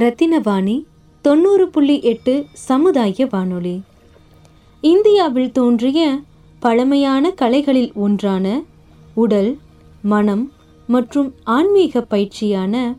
ரத்தினவாணி 0.00 0.84
தொண்ணூறு 1.20 1.68
புள்ளி 1.68 2.00
எட்டு 2.00 2.44
சமுதாய 2.52 3.26
வானொலி. 3.30 3.82
இந்தியாவில் 4.80 5.52
தோன்றிய 5.52 6.18
பழமையான 6.60 7.30
கலைகளில் 7.30 7.92
ஒன்றான 7.94 8.62
உடல் 9.14 9.58
மனம் 10.02 10.52
மற்றும் 10.86 11.34
ஆன்மீக 11.44 12.06
பயிற்சியான 12.10 12.96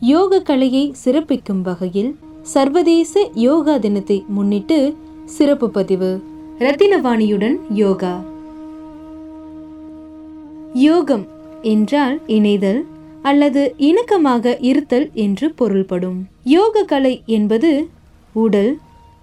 யோக 0.00 0.40
கலையை 0.40 0.94
சிறப்பிக்கும் 1.04 1.62
வகையில் 1.62 2.18
சர்வதேச 2.42 3.30
யோகா 3.34 3.76
தினத்தை 3.76 4.24
முன்னிட்டு 4.28 4.96
சிறப்பு 5.24 5.70
பதிவு. 5.70 6.22
ரத்தினவாணியுடன் 6.58 7.56
யோகா. 7.70 8.20
யோகம் 10.74 11.26
என்றால் 11.62 12.20
இணைதல் 12.26 12.86
அல்லது 13.22 13.74
இணக்கமாக 13.78 14.56
இருத்தல் 14.60 15.10
என்று 15.12 15.52
பொருள்படும். 15.54 16.28
யோக 16.44 16.82
கலை 16.82 17.22
என்பது 17.26 17.88
உடல் 18.32 18.78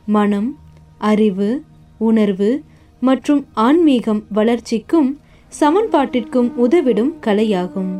மனம் 0.06 0.58
அறிவு 0.98 1.64
உணர்வு 1.98 2.62
மற்றும் 3.00 3.46
ஆன்மீகம் 3.54 4.24
வளர்ச்சிக்கும் 4.34 5.18
சமன்பாட்டிற்கும் 5.60 6.50
உதவிடும் 6.56 7.14
கலையாகும். 7.22 7.92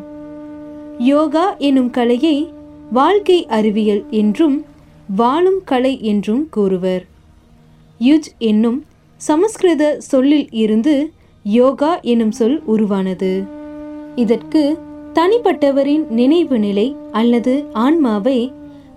யோகா 0.98 1.56
எனும் 1.58 1.90
கலையை 1.90 2.52
வாழ்க்கை 2.92 3.46
அறிவியல் 3.46 4.04
என்றும் 4.10 4.66
வாழும் 5.16 5.62
கலை 5.66 6.02
என்றும் 6.02 6.50
கூறுவர். 6.50 7.06
யுஜ் 8.00 8.30
என்னும் 8.38 8.86
சமஸ்கிருத 9.16 9.96
சொல்லில் 10.00 10.50
இருந்து 10.52 11.12
யோகா 11.44 12.00
எனும் 12.00 12.32
சொல் 12.32 12.62
உருவானது. 12.66 13.44
இதற்கு 14.16 14.80
தனிப்பட்டவரின் 15.14 16.08
நினைவு 16.10 16.60
நிலை 16.60 16.96
அல்லது 17.12 17.66
ஆன்மாவை 17.74 18.52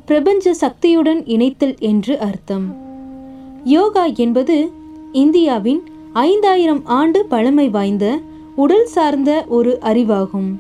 பிரபஞ்ச 0.07 0.55
சக்தியுடன் 0.55 1.25
இணைத்தல் 1.25 1.79
என்று 1.79 2.19
அர்த்தம். 2.19 2.77
யோகா 3.65 4.05
என்பது 4.07 4.71
இந்தியாவின் 5.13 5.83
ஐந்தாயிரம் 6.13 6.85
ஆண்டு 6.85 7.27
பழமை 7.27 7.69
வாய்ந்த 7.69 8.19
உடல் 8.57 8.87
சார்ந்த 8.87 9.45
ஒரு 9.49 9.79
அறிவாகும். 9.83 10.51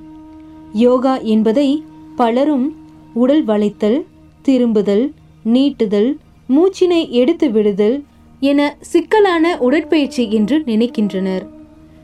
யோகா 0.72 1.18
என்பதை 1.18 1.82
பலரும் 2.16 2.74
உடல் 3.12 3.44
வளைத்தல் 3.44 4.04
திரும்புதல் 4.42 5.12
நீட்டுதல் 5.44 6.16
மூச்சினை 6.48 7.10
எடுத்து 7.10 7.50
விடுதல் 7.50 8.04
என 8.40 8.76
சிக்கலான 8.80 9.58
உடற்பயிற்சி 9.58 10.30
என்று 10.30 10.58
நினைக்கின்றனர். 10.66 11.46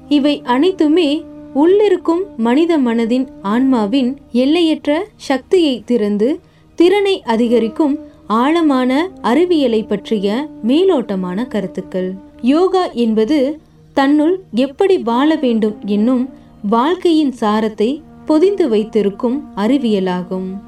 இவை 0.08 0.42
அனைத்துமே 0.44 1.24
உள்ளிருக்கும் 1.54 2.36
மனித 2.36 2.78
மனதின் 2.78 3.28
ஆன்மாவின் 3.42 4.16
எல்லையற்ற 4.32 5.06
சக்தியை 5.16 5.82
திறந்து 5.86 6.40
திறனை 6.74 7.22
அதிகரிக்கும் 7.22 7.98
ஆழமான 8.26 9.10
அறிவியலை 9.22 9.82
பற்றிய 9.82 10.48
மேலோட்டமான 10.66 11.46
கருத்துக்கள். 11.46 12.14
யோகா 12.42 12.90
என்பது 12.90 13.60
தன்னுள் 13.92 14.40
எப்படி 14.52 14.98
வாழ 14.98 15.34
வேண்டும் 15.34 15.76
என்னும் 15.84 16.28
வாழ்க்கையின் 16.62 17.32
சாரத்தை 17.32 18.02
பொதிந்து 18.26 18.68
வைத்திருக்கும் 18.68 19.44
அறிவியலாகும். 19.56 20.58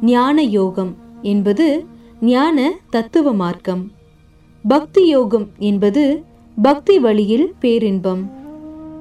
ஞான 0.00 0.42
யோகம் 0.42 0.96
என்பது 1.22 1.84
ஞான 2.20 2.72
தத்துவ 2.90 3.32
மார்க்கம். 3.32 3.90
பக்தி 4.68 5.06
யோகம் 5.06 5.48
என்பது 5.58 6.22
பக்தி 6.62 6.98
வழியில் 6.98 7.54
பேரின்பம். 7.60 8.39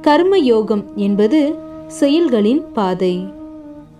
கர்ம 0.01 0.37
யோகம் 0.37 0.83
என்பது 0.95 1.55
செயல்களின் 1.87 2.61
பாதை. 2.73 3.27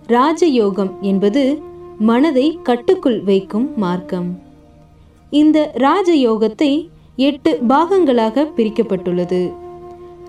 ராஜயோகம் 0.06 1.00
என்பது 1.00 1.62
மனதை 1.98 2.58
கட்டுக்குள் 2.62 3.22
வைக்கும் 3.22 3.72
மார்க்கம். 3.76 4.40
இந்த 5.30 5.72
ராஜயோகத்தை 5.76 6.88
எட்டு 7.16 7.58
பாகங்களாக 7.68 8.46
பிரிக்கப்பட்டுள்ளது. 8.56 9.52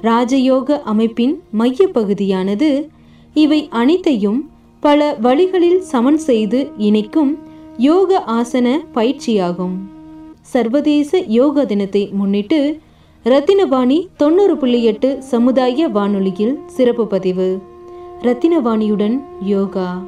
ராஜயோக 0.02 0.82
அமைப்பின் 0.82 1.42
மைய 1.52 1.88
பகுதியானது 1.88 2.90
இவை 3.34 3.68
அனைத்தையும் 3.70 4.50
பல 4.80 5.18
வழிகளில் 5.22 5.82
சமன் 5.82 6.18
செய்து 6.18 6.72
இணைக்கும் 6.78 7.40
யோக 7.78 8.24
ஆசன 8.28 8.80
பயிற்சியாகும். 8.94 9.76
சர்வதேச 10.42 11.20
யோக 11.28 11.66
தினத்தை 11.66 12.10
முன்னிட்டு 12.12 12.80
ரத்தினவாணி 13.26 14.08
தொண்ணூறு 14.18 14.58
புள்ளி 14.58 14.84
எட்டு 14.84 15.24
சமுதாய 15.24 15.88
வானொலியில் 15.88 16.60
சிறப்பு 16.68 17.08
பதிவு. 17.08 17.62
ரத்தினவாணியுடன் 18.22 19.22
யோகா. 19.42 20.04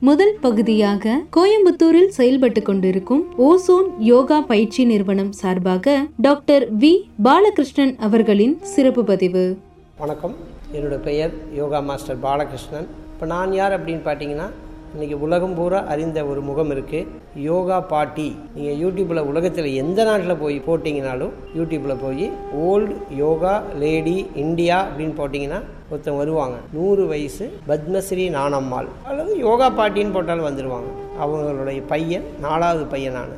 முதல் 0.00 0.36
பகுதியாக 0.40 1.20
கோயம்புத்தூரில் 1.36 2.08
செயல்பட்டு 2.08 2.62
கொண்டிருக்கும் 2.62 3.24
ஓசோன் 3.38 3.88
யோகா 3.98 4.40
பயிற்சி 4.40 4.84
நிறுவனம் 4.84 5.32
சார்பாக 5.32 6.06
டாக்டர் 6.16 6.76
வி. 6.76 7.02
பாலகிருஷ்ணன் 7.22 7.96
அவர்களின் 7.98 8.62
சிறப்பு 8.62 9.04
பதிவு. 9.04 9.56
வணக்கம். 9.98 10.34
என்னோடய 10.72 11.02
பெயர் 11.02 11.30
யோகா 11.54 11.80
மாஸ்டர் 11.80 12.18
பாலகிருஷ்ணன். 12.18 12.88
இப்போ 13.12 13.26
நான் 13.26 13.52
யார் 13.52 13.84
அப்படின்னு 13.84 14.00
பார்த்தீங்கன்னா 14.08 14.50
இன்றைக்கி 14.92 15.16
உலகம் 15.24 15.54
பூரா 15.56 15.78
அறிந்த 15.92 16.18
ஒரு 16.28 16.40
முகம் 16.48 16.70
இருக்குது 16.74 17.08
யோகா 17.46 17.78
பாட்டி. 17.90 18.26
நீங்கள் 18.54 18.78
யூடியூப்பில் 18.82 19.20
உலகத்தில் 19.30 19.68
எந்த 19.80 20.00
நாட்டில் 20.08 20.40
போய் 20.42 20.56
போட்டிங்கனாலும் 20.66 21.32
யூடியூப்பில் 21.56 22.00
போய் 22.04 22.24
ஓல்டு 22.66 22.94
யோகா 23.22 23.52
லேடி 23.82 24.14
இந்தியா 24.44 24.76
அப்படின்னு 24.86 25.14
போட்டிங்கன்னா 25.18 25.58
ஒருத்தன் 25.90 26.18
வருவாங்க. 26.20 26.56
நூறு 26.76 27.04
வயசு 27.12 27.46
பத்மஸ்ரீ 27.68 28.24
நானம்மாள். 28.38 28.88
அல்லது 29.10 29.34
யோகா 29.44 29.68
பாட்டின்னு 29.80 30.16
போட்டாலும் 30.16 30.48
வந்துடுவாங்க 30.48 30.90
அவங்களுடைய 31.24 31.82
பையன் 31.92 32.26
நாலாவது 32.46 32.86
பையன் 32.94 33.16
நான் 33.18 33.36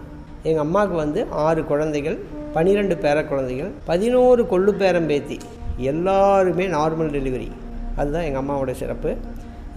எங்கள் 0.48 0.64
அம்மாவுக்கு 0.66 0.98
வந்து 1.04 1.22
ஆறு 1.46 1.64
குழந்தைகள் 1.72 2.18
பன்னிரெண்டு 2.56 2.96
பேர 3.06 3.26
குழந்தைகள் 3.32 3.72
பதினோரு 3.90 4.44
கொள்ளு 4.54 4.74
பேரம்பேத்தி 4.84 5.38
எல்லாருமே 5.92 6.64
நார்மல் 6.78 7.14
டெலிவரி. 7.18 7.50
அதுதான் 8.00 8.26
எங்கள் 8.28 8.42
அம்மாவோட 8.44 8.72
சிறப்பு. 8.80 9.10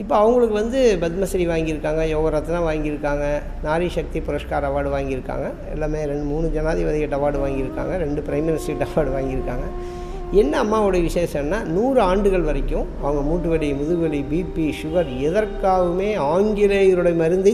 இப்போ 0.01 0.15
அவங்களுக்கு 0.19 0.55
வந்து 0.59 0.79
பத்மஸ்ரீ 1.01 1.43
வாங்கியிருக்காங்க 1.49 2.03
யோகரத்னா 2.13 2.59
வாங்கியிருக்காங்க 2.67 3.25
நாரி 3.65 3.87
சக்தி 3.95 4.19
புரஸ்கார் 4.27 4.65
அவார்டு 4.69 4.89
வாங்கியிருக்காங்க. 4.95 5.47
எல்லாமே 5.73 5.99
ரெண்டு 6.11 6.25
மூணு 6.31 6.45
ஜனாதிபதிகிட்ட 6.55 7.17
அவார்டு 7.19 7.39
வாங்கியிருக்காங்க 7.43 7.97
ரெண்டு 8.03 8.23
பிரைம் 8.27 8.47
மினிஸ்டர்கிட்ட 8.49 8.87
அவார்டு 8.89 9.13
வாங்கியிருக்காங்க. 9.17 9.67
என்ன 10.41 10.53
அம்மாவோட 10.63 10.97
விசேஷம்னா 11.07 11.59
நூறு 11.75 11.99
ஆண்டுகள் 12.01 12.47
வரைக்கும் 12.49 12.87
அவங்க 13.01 13.21
மூட்டு 13.29 13.49
வலி 13.49 13.69
முதுகுவலி 13.81 14.21
பிபி 14.31 14.65
சுகர் 14.81 15.11
எதற்காகவுமே 15.27 16.09
ஆங்கிலேயருடைய 16.33 17.17
மருந்தை 17.23 17.53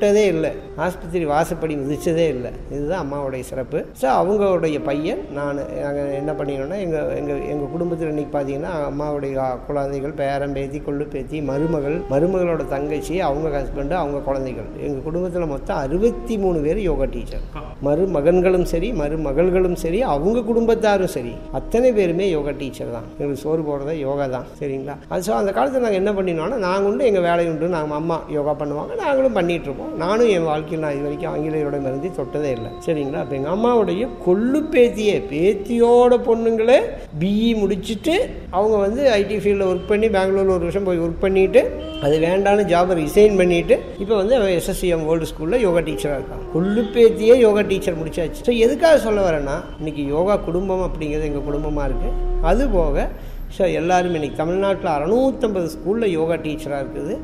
தொட்டதே 0.00 0.22
இல்லை. 0.34 0.50
ஆஸ்பத்திரி 0.84 1.24
வாசப்படி 1.30 1.74
மிதித்ததே 1.80 2.24
இல்லை. 2.34 2.50
இதுதான் 2.74 3.02
அம்மாவுடைய 3.04 3.42
சிறப்பு. 3.48 3.78
ஸோ 4.00 4.06
அவங்களுடைய 4.20 4.76
பையன் 4.86 5.20
நான் 5.38 5.58
நாங்கள் 5.84 6.14
என்ன 6.20 6.30
பண்ணிக்கணும்னா 6.38 6.78
எங்கள் 6.84 7.10
எங்கள் 7.20 7.40
எங்கள் 7.52 7.70
குடும்பத்தில் 7.74 8.10
இன்றைக்கி 8.12 8.32
பார்த்தீங்கன்னா 8.34 8.70
அம்மாவுடைய 8.90 9.46
குழந்தைகள் 9.66 10.14
பேரம்பேத்தி 10.20 10.78
கொள்ளு 10.86 11.06
பேத்தி 11.14 11.40
மருமகள் 11.50 11.96
மருமகளோட 12.12 12.64
தங்கச்சி 12.74 13.16
அவங்க 13.26 13.50
ஹஸ்பண்டு 13.56 13.96
அவங்க 14.02 14.22
குழந்தைகள். 14.28 14.68
எங்கள் 14.86 15.04
குடும்பத்தில் 15.08 15.52
மொத்தம் 15.52 15.80
அறுபத்தி 15.84 16.36
மூணு 16.44 16.60
பேர் 16.66 16.80
யோகா 16.88 17.08
டீச்சர். 17.16 17.44
மருமகன்களும் 17.88 18.66
சரி 18.72 18.90
மருமகள்களும் 19.02 19.78
சரி 19.84 20.00
அவங்க 20.14 20.44
குடும்பத்தாரும் 20.50 21.12
சரி 21.16 21.34
அத்தனை 21.60 21.90
பேருமே 22.00 22.28
யோகா 22.36 22.54
டீச்சர் 22.62 22.94
தான். 22.96 23.10
எங்களுக்கு 23.18 23.44
சோறு 23.44 23.62
போடுறதே 23.68 23.98
யோகா 24.06 24.28
தான் 24.36 24.48
சரிங்களா? 24.62 24.96
அது 25.12 25.28
ஸோ 25.28 25.34
அந்த 25.42 25.52
காலத்தில் 25.58 25.86
நாங்கள் 25.88 26.02
என்ன 26.02 26.14
பண்ணினோன்னா 26.20 26.60
நாங்கள் 26.66 26.90
உண்டு 26.92 27.08
எங்கள் 27.12 27.26
வேலை 27.28 27.46
உண்டு 27.52 27.72
நாங்கள் 27.76 28.00
அம்மா 28.00 28.18
யோகா 28.38 28.54
பண்ணுவாங்க 28.64 29.00
நாங்களும் 29.04 29.38
பண்ணிகிட்ருப்போம் 29.40 29.88
நானும் 30.02 30.30
என் 30.36 30.46
வாழ்க்கையில் 30.50 30.82
நான் 30.84 30.94
இது 30.94 31.04
வரைக்கும் 31.06 31.30
ஆங்கிலேயரோட 31.32 31.78
மருந்து 31.86 32.10
தொட்டதே 32.18 32.50
இல்லை. 32.56 32.70
சரிங்களா? 32.86 33.20
அப்போ 33.22 33.34
எங்கள் 33.36 33.54
அம்மாவுடைய 33.54 34.08
கொள்ளு 34.26 34.60
பேத்தியே 34.74 35.16
பேத்தியோட 35.30 36.16
பொண்ணுங்களே 36.28 36.78
பிஇ 37.22 37.50
முடிச்சுட்டு 37.62 38.14
அவங்க 38.50 38.76
வந்து 38.76 39.02
ஐடி 39.18 39.36
ஃபீல்டில் 39.42 39.68
ஒர்க் 39.70 39.90
பண்ணி 39.92 40.08
பெங்களூரில் 40.16 40.54
ஒரு 40.56 40.64
வருஷம் 40.66 40.88
போய் 40.88 41.02
ஒர்க் 41.06 41.24
பண்ணிவிட்டு 41.24 41.62
அது 42.06 42.18
வேண்டான்னு 42.26 42.64
ஜாபை 42.72 42.94
ரிசைன் 43.00 43.38
பண்ணிவிட்டு 43.40 43.78
இப்போ 44.02 44.14
வந்து 44.14 44.36
அவன் 44.36 44.54
எஸ்எஸ்சிஎம் 44.58 45.04
வேர்ல்டு 45.08 45.30
ஸ்கூலில் 45.30 45.64
யோகா 45.66 45.80
டீச்சராக 45.88 46.18
இருக்கான். 46.20 46.44
கொள்ளு 46.54 46.82
பேத்தியே 46.94 47.34
யோகா 47.46 47.60
டீச்சர் 47.60 47.98
முடிச்சாச்சு. 48.02 48.40
ஸோ 48.46 48.52
எதுக்காக 48.58 48.98
சொல்ல 48.98 49.30
வரேன்னா 49.30 49.56
இன்றைக்கி 49.80 50.04
யோகா 50.06 50.36
குடும்பம் 50.36 50.86
அப்படிங்கிறது 50.88 51.28
எங்கள் 51.30 51.46
குடும்பமாக 51.48 51.88
இருக்குது 51.88 52.16
அதுபோக 52.42 53.08
ஸோ 53.56 53.64
எல்லாரும் 53.78 54.14
இன்றைக்கி 54.16 54.36
தமிழ்நாட்டில் 54.40 54.90
அறநூற்றம்பது 54.94 55.68
ஸ்கூலில் 55.72 56.12
யோகா 56.16 56.36
டீச்சராக 56.44 56.82
இருக்குது. 56.82 57.14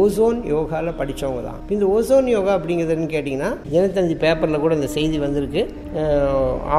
ஓசோன் 0.00 0.38
யோகாவில் 0.52 0.98
படித்தவங்க 1.00 1.40
தான். 1.46 1.58
இந்த 1.74 1.84
ஓசோன் 1.94 2.28
யோகா 2.34 2.52
அப்படிங்கிறதுன்னு 2.58 3.08
கேட்டிங்கன்னா 3.14 3.50
தினத்தஞ்சு 3.72 4.14
பேப்பரில் 4.24 4.62
கூட 4.64 4.72
இந்த 4.78 4.88
செய்தி 4.96 5.18
வந்திருக்கு. 5.24 5.62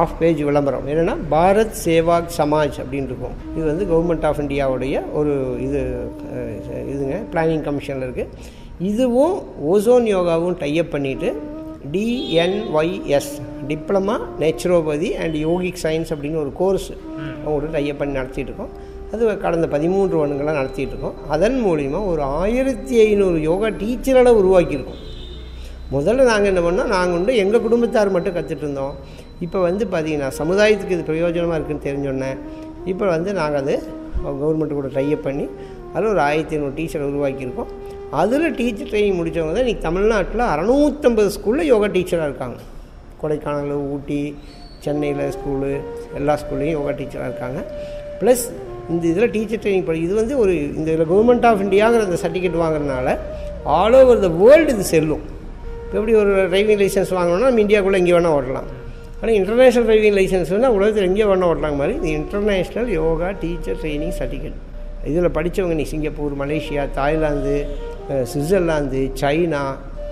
ஆஃப் 0.00 0.16
பேஜ் 0.20 0.40
விளம்பரம். 0.48 0.86
என்னென்னா 0.92 1.16
பாரத் 1.34 1.76
சேவாக் 1.84 2.34
சமாஜ் 2.40 2.78
அப்படின்னு 2.84 3.10
இருக்கும். 3.12 3.36
இது 3.56 3.66
வந்து 3.72 3.86
கவர்மெண்ட் 3.92 4.26
ஆஃப் 4.28 4.42
இந்தியாவுடைய 4.44 5.02
ஒரு 5.20 5.34
இது 5.66 5.82
இதுங்க 6.92 7.18
பிளானிங் 7.34 7.66
கமிஷனில் 7.68 8.06
இருக்குது 8.08 8.62
இதுவும் 8.92 9.36
ஓசோன் 9.74 10.08
யோகாவும் 10.16 10.56
டைப் 10.64 10.94
பண்ணிவிட்டு 10.94 11.30
TNYS 11.94 13.32
diploma 13.70 14.14
naturopathy 14.40 15.08
and 15.22 15.36
yogic 15.46 15.80
science 15.84 16.10
அப்படின்னு 16.14 16.42
ஒரு 16.44 16.52
கோர்ஸ் 16.60 16.90
அவங்களோட 17.44 17.70
டைப் 17.76 18.00
பண்ணி 18.00 18.18
நடத்திட்டு 18.20 18.50
இருக்கோம். 18.50 18.74
அது 19.14 19.24
கடந்த 19.46 19.66
பதிமூன்று 19.74 20.14
வருடங்களாக 20.20 20.56
நடத்திட்டு 20.60 20.94
இருக்கோம் 20.94 21.18
அதன் 21.34 21.58
மூலிமா 21.64 21.98
ஒரு 22.12 22.22
ஆயிரத்தி 22.42 22.94
ஐநூறு 23.06 23.38
யோகா 23.48 23.68
டீச்சரோட 23.80 24.30
உருவாக்கியிருக்கோம். 24.40 25.00
முதல்ல 25.94 26.24
நாங்கள் 26.30 26.50
என்ன 26.52 26.60
பண்ணோம்? 26.66 26.90
நாங்கள் 26.96 27.18
வந்து 27.18 27.34
எங்கள் 27.42 27.62
குடும்பத்தார் 27.66 28.14
மட்டும் 28.14 28.34
கற்றுட்டு 28.36 28.64
இருந்தோம் 28.66 28.94
இப்போ 29.44 29.58
வந்து 29.68 29.84
பார்த்தீங்கன்னா 29.92 30.30
சமுதாயத்துக்கு 30.40 30.96
இது 30.96 31.04
பிரயோஜனமாக 31.10 31.56
இருக்குதுன்னு 31.58 31.86
தெரிஞ்சோன்னே 31.88 32.30
இப்போ 32.92 33.04
வந்து 33.14 33.30
நாங்கள் 33.40 33.60
அது 33.62 33.74
கவர்மெண்ட்டு 34.42 34.78
கூட 34.78 34.88
டைப் 34.96 35.24
பண்ணி 35.26 35.46
அதில் 35.94 36.10
ஒரு 36.12 36.22
ஆயிரத்தி 36.26 36.54
ஐநூறு 36.56 36.74
டீச்சரை 36.78 37.04
உருவாக்கியிருக்கோம். 37.10 37.70
அதில் 38.20 38.54
டீச்சர் 38.58 38.90
ட்ரைனிங் 38.90 39.18
முடித்தவங்க 39.20 39.54
தான் 39.56 39.64
இன்றைக்கி 39.64 39.84
தமிழ்நாட்டில் 39.88 40.44
அறநூற்றம்பது 40.52 41.30
ஸ்கூலில் 41.36 41.70
யோகா 41.72 41.88
டீச்சராக 41.96 42.28
இருக்காங்க. 42.30 42.58
கொடைக்கானல் 43.22 43.84
ஊட்டி 43.94 44.20
சென்னையில் 44.84 45.24
ஸ்கூலு 45.36 45.70
எல்லா 46.20 46.34
ஸ்கூல்லையும் 46.42 46.76
யோகா 46.78 46.94
டீச்சராக 47.00 47.28
இருக்காங்க. 47.30 47.60
ப்ளஸ் 48.20 48.44
இந்த 48.92 49.04
இதில் 49.12 49.32
டீச்சர் 49.34 49.60
ட்ரைனிங் 49.64 49.86
படி 49.88 50.00
இது 50.06 50.14
வந்து 50.20 50.34
ஒரு 50.42 50.54
இந்த 50.78 50.88
இதில் 50.94 51.08
கவர்மெண்ட் 51.12 51.46
ஆஃப் 51.50 51.62
இந்தியாங்கிற 51.66 52.02
அந்த 52.08 52.18
சர்டிஃபிகேட் 52.24 52.58
வாங்குறதுனால 52.62 53.16
ஆல் 53.78 53.96
ஓவர் 54.00 54.24
த 54.26 54.30
வேர்ல்டு 54.40 54.72
இது 54.74 54.84
செல்லும். 54.94 55.22
இப்போ 55.84 55.96
எப்படி 56.00 56.14
ஒரு 56.22 56.32
டிரைவிங் 56.52 56.80
லைசன்ஸ் 56.82 57.12
வாங்கணும்னா 57.18 57.48
நம்ம 57.50 57.62
இந்தியாவுக்குள்ளே 57.64 58.00
எங்கே 58.02 58.14
வேணால் 58.16 58.36
ஓட்டலாம். 58.38 58.68
ஆனால் 59.20 59.34
இன்டர்நேஷ்னல் 59.40 59.86
டிரைவிங் 59.88 60.16
லைசன்ஸ்னால் 60.18 60.74
உலகத்தில் 60.76 61.08
எங்கே 61.10 61.26
வேணால் 61.30 61.50
ஓட்டலாங்க 61.52 61.78
மாதிரி 61.80 61.94
இது 62.00 62.10
international 62.20 62.90
yoga 63.00 63.30
teacher 63.42 63.80
training 63.82 64.14
certificate 64.20 64.60
இதில் 65.10 65.34
படித்தவங்க 65.38 65.74
நீ 65.80 65.86
Singapore 65.94 66.36
Malaysia 66.42 66.84
Thailand 66.98 67.56
Switzerland 68.32 69.02
China 69.22 69.64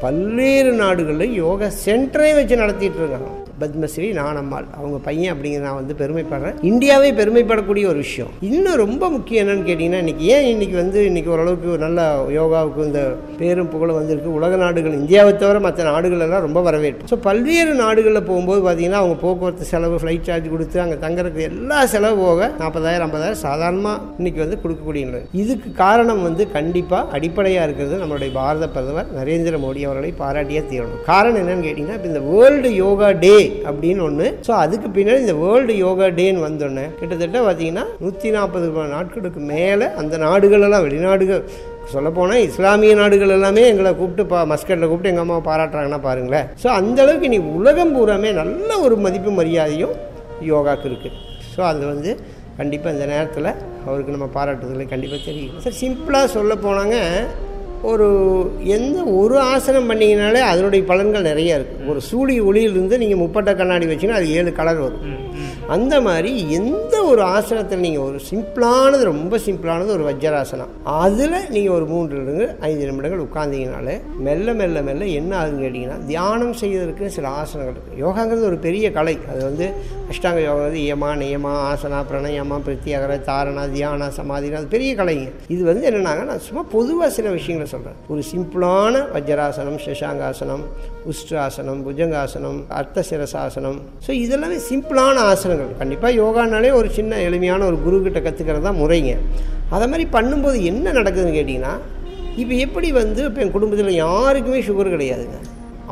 பல்வேறு 0.02 0.72
நாடுகளில் 0.82 1.36
யோகா 1.42 1.68
சென்டரே 1.84 2.30
வச்சு 2.38 2.62
நடத்திட்டு 2.62 3.00
இருக்காங்க. 3.02 3.30
பத்மஸ்ரீ 3.60 4.08
நானம்மாள். 4.20 4.66
அவங்க 4.78 4.96
பையன் 5.06 5.32
அப்படிங்கிற 5.34 5.62
நான் 5.66 5.78
வந்து 5.80 5.94
பெருமைப்படுறேன். 6.00 6.56
இந்தியாவே 6.70 7.10
பெருமைப்படக்கூடிய 7.20 7.84
ஒரு 7.92 7.98
விஷயம். 8.04 8.30
இன்னும் 8.50 8.80
ரொம்ப 8.84 9.10
முக்கியம் 9.16 9.42
என்னன்னு 9.44 9.66
கேட்டிங்கன்னா 9.68 10.00
இன்றைக்கி 10.04 10.26
ஏன் 10.34 10.48
இன்றைக்கி 10.52 10.76
வந்து 10.82 10.98
இன்றைக்கி 11.10 11.30
ஓரளவுக்கு 11.34 11.76
நல்ல 11.84 12.06
யோகாவுக்கு 12.38 12.86
இந்த 12.88 13.02
பேரும் 13.40 13.70
புகழும் 13.74 13.98
வந்திருக்கு. 14.00 14.36
உலக 14.38 14.56
நாடுகள் 14.64 14.98
இந்தியாவை 15.00 15.32
தவிர 15.42 15.60
மற்ற 15.66 15.88
நாடுகளெல்லாம் 15.90 16.46
ரொம்ப 16.46 16.62
வரவேற்பு. 16.68 17.08
ஸோ 17.12 17.18
பல்வேறு 17.28 17.74
நாடுகளில் 17.82 18.26
போகும்போது 18.30 18.62
பார்த்திங்கன்னா 18.66 19.02
அவங்க 19.02 19.18
போக்குவரத்து 19.24 19.70
செலவு 19.72 19.98
ஃப்ளைட் 20.02 20.26
சார்ஜ் 20.28 20.48
கொடுத்து 20.54 20.82
அங்கே 20.84 20.98
தங்குறதுக்கு 21.04 21.48
எல்லா 21.50 21.80
செலவு 21.94 22.18
போக 22.24 22.50
நாற்பதாயிரம் 22.62 23.06
ஐம்பதாயிரம் 23.06 23.42
சாதாரணமாக 23.46 24.00
இன்றைக்கி 24.20 24.40
வந்து 24.44 24.60
கொடுக்கக்கூடிய 24.62 25.04
நிலை. 25.10 25.22
இதுக்கு 25.42 25.68
காரணம் 25.84 26.22
வந்து 26.28 26.42
கண்டிப்பாக 26.56 27.18
அடிப்படையாக 27.18 27.66
இருக்கிறது 27.68 28.00
நம்மளுடைய 28.02 28.32
பாரத 28.38 28.68
பிரதமர் 28.74 29.10
நரேந்திர 29.18 29.58
மோடி 29.64 29.80
அவர்களை 29.88 30.10
பாராட்டியே 30.22 30.62
தீரணும். 30.70 31.02
காரணம் 31.10 31.40
என்னன்னு 31.42 31.66
கேட்டிங்கன்னா 31.66 31.98
இப்போ 31.98 32.10
இந்த 32.12 32.22
வேர்ல்டு 32.30 32.70
யோகா 32.84 33.10
டே 33.24 33.34
அப்படின்னு 33.68 34.02
ஒன்று 34.02 34.26
ஸோ 34.46 34.52
அதுக்கு 34.64 34.88
பின்னாடி 34.88 35.22
இந்த 35.24 35.36
வேர்ல்டு 35.42 35.74
யோகா 35.76 36.06
டேன்னு 36.18 36.44
வந்தோடனே 36.46 36.86
கிட்டத்தட்ட 37.00 37.40
பார்த்தீங்கன்னா 37.40 37.84
நூற்றி 38.00 38.30
நாற்பது 38.30 38.68
நாட்களுக்கு 38.94 39.40
மேலே 39.52 39.88
அந்த 40.02 40.18
நாடுகளெல்லாம் 40.18 40.84
வெளிநாடுகள் 40.86 41.44
சொல்லப்போனால் 41.92 42.44
இஸ்லாமிய 42.48 42.94
நாடுகள் 42.94 43.34
எல்லாமே 43.36 43.62
எங்களை 43.68 43.92
கூப்பிட்டு 43.94 44.26
பா 44.26 44.40
மஸ்கட்டில் 44.52 44.88
கூப்பிட்டு 44.88 45.10
எங்கள் 45.12 45.24
அம்மாவை 45.26 45.42
பாராட்டுறாங்கன்னா 45.48 46.00
பாருங்களேன். 46.08 46.46
ஸோ 46.62 46.68
அந்தளவுக்கு 46.78 47.28
நீ 47.28 47.38
உலகம் 47.56 47.94
பூராமே 47.96 48.30
நல்ல 48.32 48.78
ஒரு 48.78 48.96
மதிப்பு 48.96 49.30
மரியாதையும் 49.30 49.94
யோகாவுக்கு 50.50 50.88
இருக்குது 50.90 51.18
ஸோ 51.54 51.60
அது 51.62 51.82
வந்து 51.86 52.10
கண்டிப்பாக 52.58 52.94
இந்த 52.94 53.06
நேரத்தில் 53.06 53.50
அவருக்கு 53.86 54.14
நம்ம 54.16 54.28
பாராட்டுறதுல 54.34 54.86
கண்டிப்பாக 54.88 55.20
தெரியும் 55.24 55.62
சார் 55.64 55.80
சிம்பிளாக 55.82 56.26
சொல்ல 56.36 56.54
போனாங்க. 56.54 56.96
ஒரு 57.82 58.06
எந்த 58.74 59.04
ஒரு 59.14 59.36
ஆசனம் 59.46 59.88
பண்ணிங்கனாலே 59.90 60.40
அதனுடைய 60.42 60.82
பலன்கள் 60.86 61.22
நிறைய 61.22 61.56
இருக்குது 61.58 61.88
ஒரு 61.88 62.00
சூரிய 62.00 62.42
ஒளியிலிருந்து 62.42 62.98
நீங்கள் 62.98 63.18
முப்பட்ட 63.18 63.50
கண்ணாடி 63.54 63.86
வச்சிங்கன்னா 63.86 64.20
அது 64.20 64.28
ஏழு 64.32 64.52
கலர் 64.52 64.80
வரும். 64.80 65.06
அந்த 65.74 65.94
மாதிரி 66.06 66.30
எந்த 66.58 66.94
ஒரு 67.10 67.22
ஆசனத்தில் 67.34 67.82
நீங்கள் 67.84 68.04
ஒரு 68.08 68.18
சிம்பிளானது 68.28 69.02
ரொம்ப 69.10 69.34
சிம்பிளானது 69.44 69.90
ஒரு 69.96 70.04
வஜ்ராசனம். 70.08 70.70
அதில் 71.02 71.36
நீங்கள் 71.54 71.74
ஒரு 71.76 71.86
மூன்று 71.92 72.46
ஐந்து 72.68 72.86
நிமிடங்கள் 72.88 73.22
உட்காந்தீங்கனாலே 73.26 73.94
மெல்ல 74.26 74.54
மெல்ல 74.60 74.82
மெல்ல 74.88 75.04
என்ன 75.18 75.32
ஆகுதுன்னு 75.40 75.64
கேட்டிங்கன்னா 75.64 75.98
தியானம் 76.10 76.54
செய்வதற்கு 76.62 77.10
சில 77.16 77.28
ஆசனங்கள் 77.42 77.74
இருக்குது 77.74 78.00
யோகாங்கிறது 78.04 78.48
ஒரு 78.50 78.58
பெரிய 78.66 78.86
கலை. 78.98 79.16
அது 79.32 79.40
வந்து 79.48 79.68
அஷ்டாங்க 80.12 80.40
யோகம் 80.46 80.66
வந்து 80.66 80.82
யமா 80.90 81.10
நியமா 81.22 81.52
ஆசனா 81.70 82.00
பிரணயமா 82.10 82.58
பிரத்யாகர 82.66 83.20
தாரணா 83.30 83.64
தியானா 83.76 84.08
சமாதினா 84.18 84.60
அது 84.62 84.72
பெரிய 84.76 84.90
கலைங்க. 85.00 85.28
இது 85.54 85.62
வந்து 85.70 85.86
என்னென்னாங்க 85.90 86.24
நான் 86.32 86.44
சும்மா 86.48 86.64
பொதுவாக 86.76 87.10
சில 87.18 87.30
விஷயங்களை 87.38 87.68
சொல்கிறேன் 87.74 88.00
ஒரு 88.14 88.24
சிம்பிளான 88.32 89.04
வஜ்ராசனம் 89.16 89.80
சஷாங்காசனம் 89.86 90.66
உஷ்டாசனம் 91.12 91.80
புஜங்காசனம் 91.86 92.60
அர்த்த 92.80 93.04
சிரசாசனம் 93.10 93.78
ஸோ 94.06 94.10
இதெல்லாமே 94.24 94.58
சிம்பிளான 94.70 95.16
ஆசனங்கள். 95.32 95.61
கண்டிப்பாக 95.80 96.12
யோகானாலே 96.22 96.70
ஒரு 96.80 96.88
சின்ன 96.98 97.18
எளிமையான 97.28 97.64
ஒரு 97.70 97.78
குரு 97.86 97.96
கற்றுக்கிறது 98.16 98.66
தான் 98.68 98.80
முறைங்க. 98.82 99.14
அதை 99.76 99.86
மாதிரி 99.92 100.06
பண்ணும்போது 100.16 100.58
என்ன 100.70 100.92
நடக்குதுன்னு 100.98 101.38
கேட்டிங்கன்னா 101.38 101.74
இப்போ 102.42 102.54
எப்படி 102.64 102.88
வந்து 103.00 103.22
இப்போ 103.28 103.40
என் 103.44 103.56
குடும்பத்தில் 103.56 104.00
யாருக்குமே 104.04 104.60
சுகர் 104.68 104.94
கிடையாதுங்க. 104.94 105.38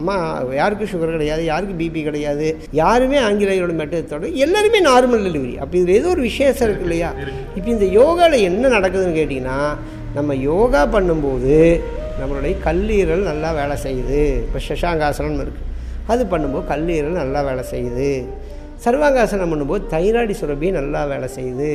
அம்மா 0.01 0.15
யாருக்கும் 0.59 0.91
சுகர் 0.93 1.15
கிடையாது 1.15 1.43
யாருக்கும் 1.49 1.81
பிபி 1.81 2.01
கிடையாது 2.09 2.47
யாருமே 2.81 3.19
ஆங்கிலேயரோட 3.29 3.73
மெட்டத்தோட 3.81 4.29
எல்லாருமே 4.45 4.79
நார்மல் 4.89 5.25
டெலிவரி 5.27 5.55
அப்போ 5.63 5.75
இதில் 5.81 5.99
ஏதோ 6.01 6.11
ஒரு 6.15 6.23
விசேஷம் 6.29 6.67
இருக்கு 6.69 6.87
இல்லையா? 6.89 7.11
இப்போ 7.57 7.69
இந்த 7.77 7.87
யோகாவில் 7.99 8.45
என்ன 8.51 8.71
நடக்குதுன்னு 8.77 9.19
கேட்டிங்கன்னா 9.21 9.59
நம்ம 10.19 10.37
யோகா 10.51 10.83
பண்ணும்போது 10.95 11.57
நம்மளுடைய 12.21 12.55
கல்லீரல் 12.67 13.29
நல்லா 13.31 13.51
வேலை 13.59 13.77
செய்யுது. 13.87 14.23
இப்போ 14.47 14.61
சசாங்காசனம்னு 14.69 15.45
இருக்குது 15.47 15.69
அது 16.13 16.23
பண்ணும்போது 16.33 16.69
கல்லீரல் 16.73 17.21
நல்லா 17.23 17.43
வேலை 17.49 17.65
செய்யுது. 17.73 18.11
சர்வாங்காசனம் 18.85 19.51
பண்ணும்போது 19.53 19.83
தைராய்டு 19.95 20.35
சுரப்பி 20.41 20.69
நல்லா 20.79 21.01
வேலை 21.13 21.29
செய்யுது. 21.37 21.73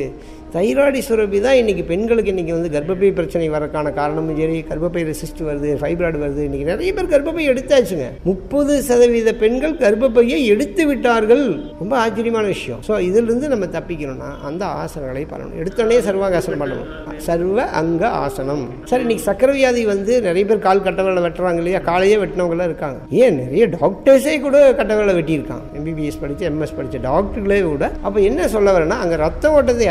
தைராய்டு 0.54 1.00
சுரப்பி 1.06 1.38
தான் 1.44 1.56
இன்றைக்கி 1.60 1.82
பெண்களுக்கு 1.90 2.32
இன்றைக்கி 2.32 2.52
வந்து 2.56 2.70
கர்ப்பப்பை 2.74 3.08
பிரச்சனை 3.16 3.46
வரக்கான 3.54 3.92
காரணமும் 3.98 4.36
சரி 4.40 4.58
கர்ப்பப்பை 4.68 5.02
ரெசிஸ்ட் 5.08 5.40
வருது 5.48 5.70
ஃபைப்ராய்டு 5.80 6.18
வருது. 6.24 6.42
இன்றைக்கி 6.48 6.66
நிறைய 6.70 6.90
பேர் 6.96 7.10
கர்ப்பப்பை 7.14 7.44
எடுத்தாச்சுங்க. 7.52 8.06
முப்பது 8.28 8.74
சதவீத 8.88 9.30
பெண்கள் 9.42 9.74
கர்ப்பப்பையை 9.82 10.38
எடுத்து 10.52 10.82
விட்டார்கள். 10.90 11.44
ரொம்ப 11.80 11.94
ஆச்சரியமான 12.02 12.44
விஷயம். 12.54 12.80
ஸோ 12.88 13.00
இதிலிருந்து 13.08 13.48
நம்ம 13.54 13.68
தப்பிக்கணும்னா 13.76 14.30
அந்த 14.50 14.64
ஆசனங்களை 14.82 15.24
பண்ணணும். 15.32 15.56
எடுத்தோடனே 15.62 15.98
சர்வாகாசனம் 16.08 16.62
பண்ணணும். 16.64 16.88
சர்வ 17.26 17.66
அங்க 17.80 18.04
ஆசனம். 18.24 18.64
சரி 18.92 19.04
இன்னைக்கு 19.06 19.26
சக்கரை 19.28 19.54
வியாதி 19.58 19.84
வந்து 19.92 20.14
நிறைய 20.28 20.44
பேர் 20.52 20.64
கால் 20.68 20.84
கட்டவேலை 20.86 21.24
வெட்டுறாங்க 21.26 21.62
இல்லையா? 21.64 21.82
காலையே 21.90 22.16
வெட்டினவங்களாம் 22.22 22.70
இருக்காங்க. 22.72 22.98
ஏன்? 23.24 23.36
நிறைய 23.42 23.66
டாக்டர்ஸே 23.76 24.36
கூட 24.46 24.56
கட்டவேலை 24.80 25.16
வெட்டியிருக்காங்க. 25.20 25.66
எம்பிபிஎஸ் 25.80 26.22
படித்து 26.24 26.48
எம்எஸ் 26.52 26.76
படித்த 26.78 27.02
டாக்டர்களே 27.10 27.60
கூட. 27.72 27.84
அப்போ 28.06 28.18
என்ன 28.30 28.48
சொல்ல 28.56 28.78
வரேன்னா 28.78 28.98
அங்கே 29.04 29.22
ரத்த 29.26 29.52
ஓட்டத்தை 29.58 29.86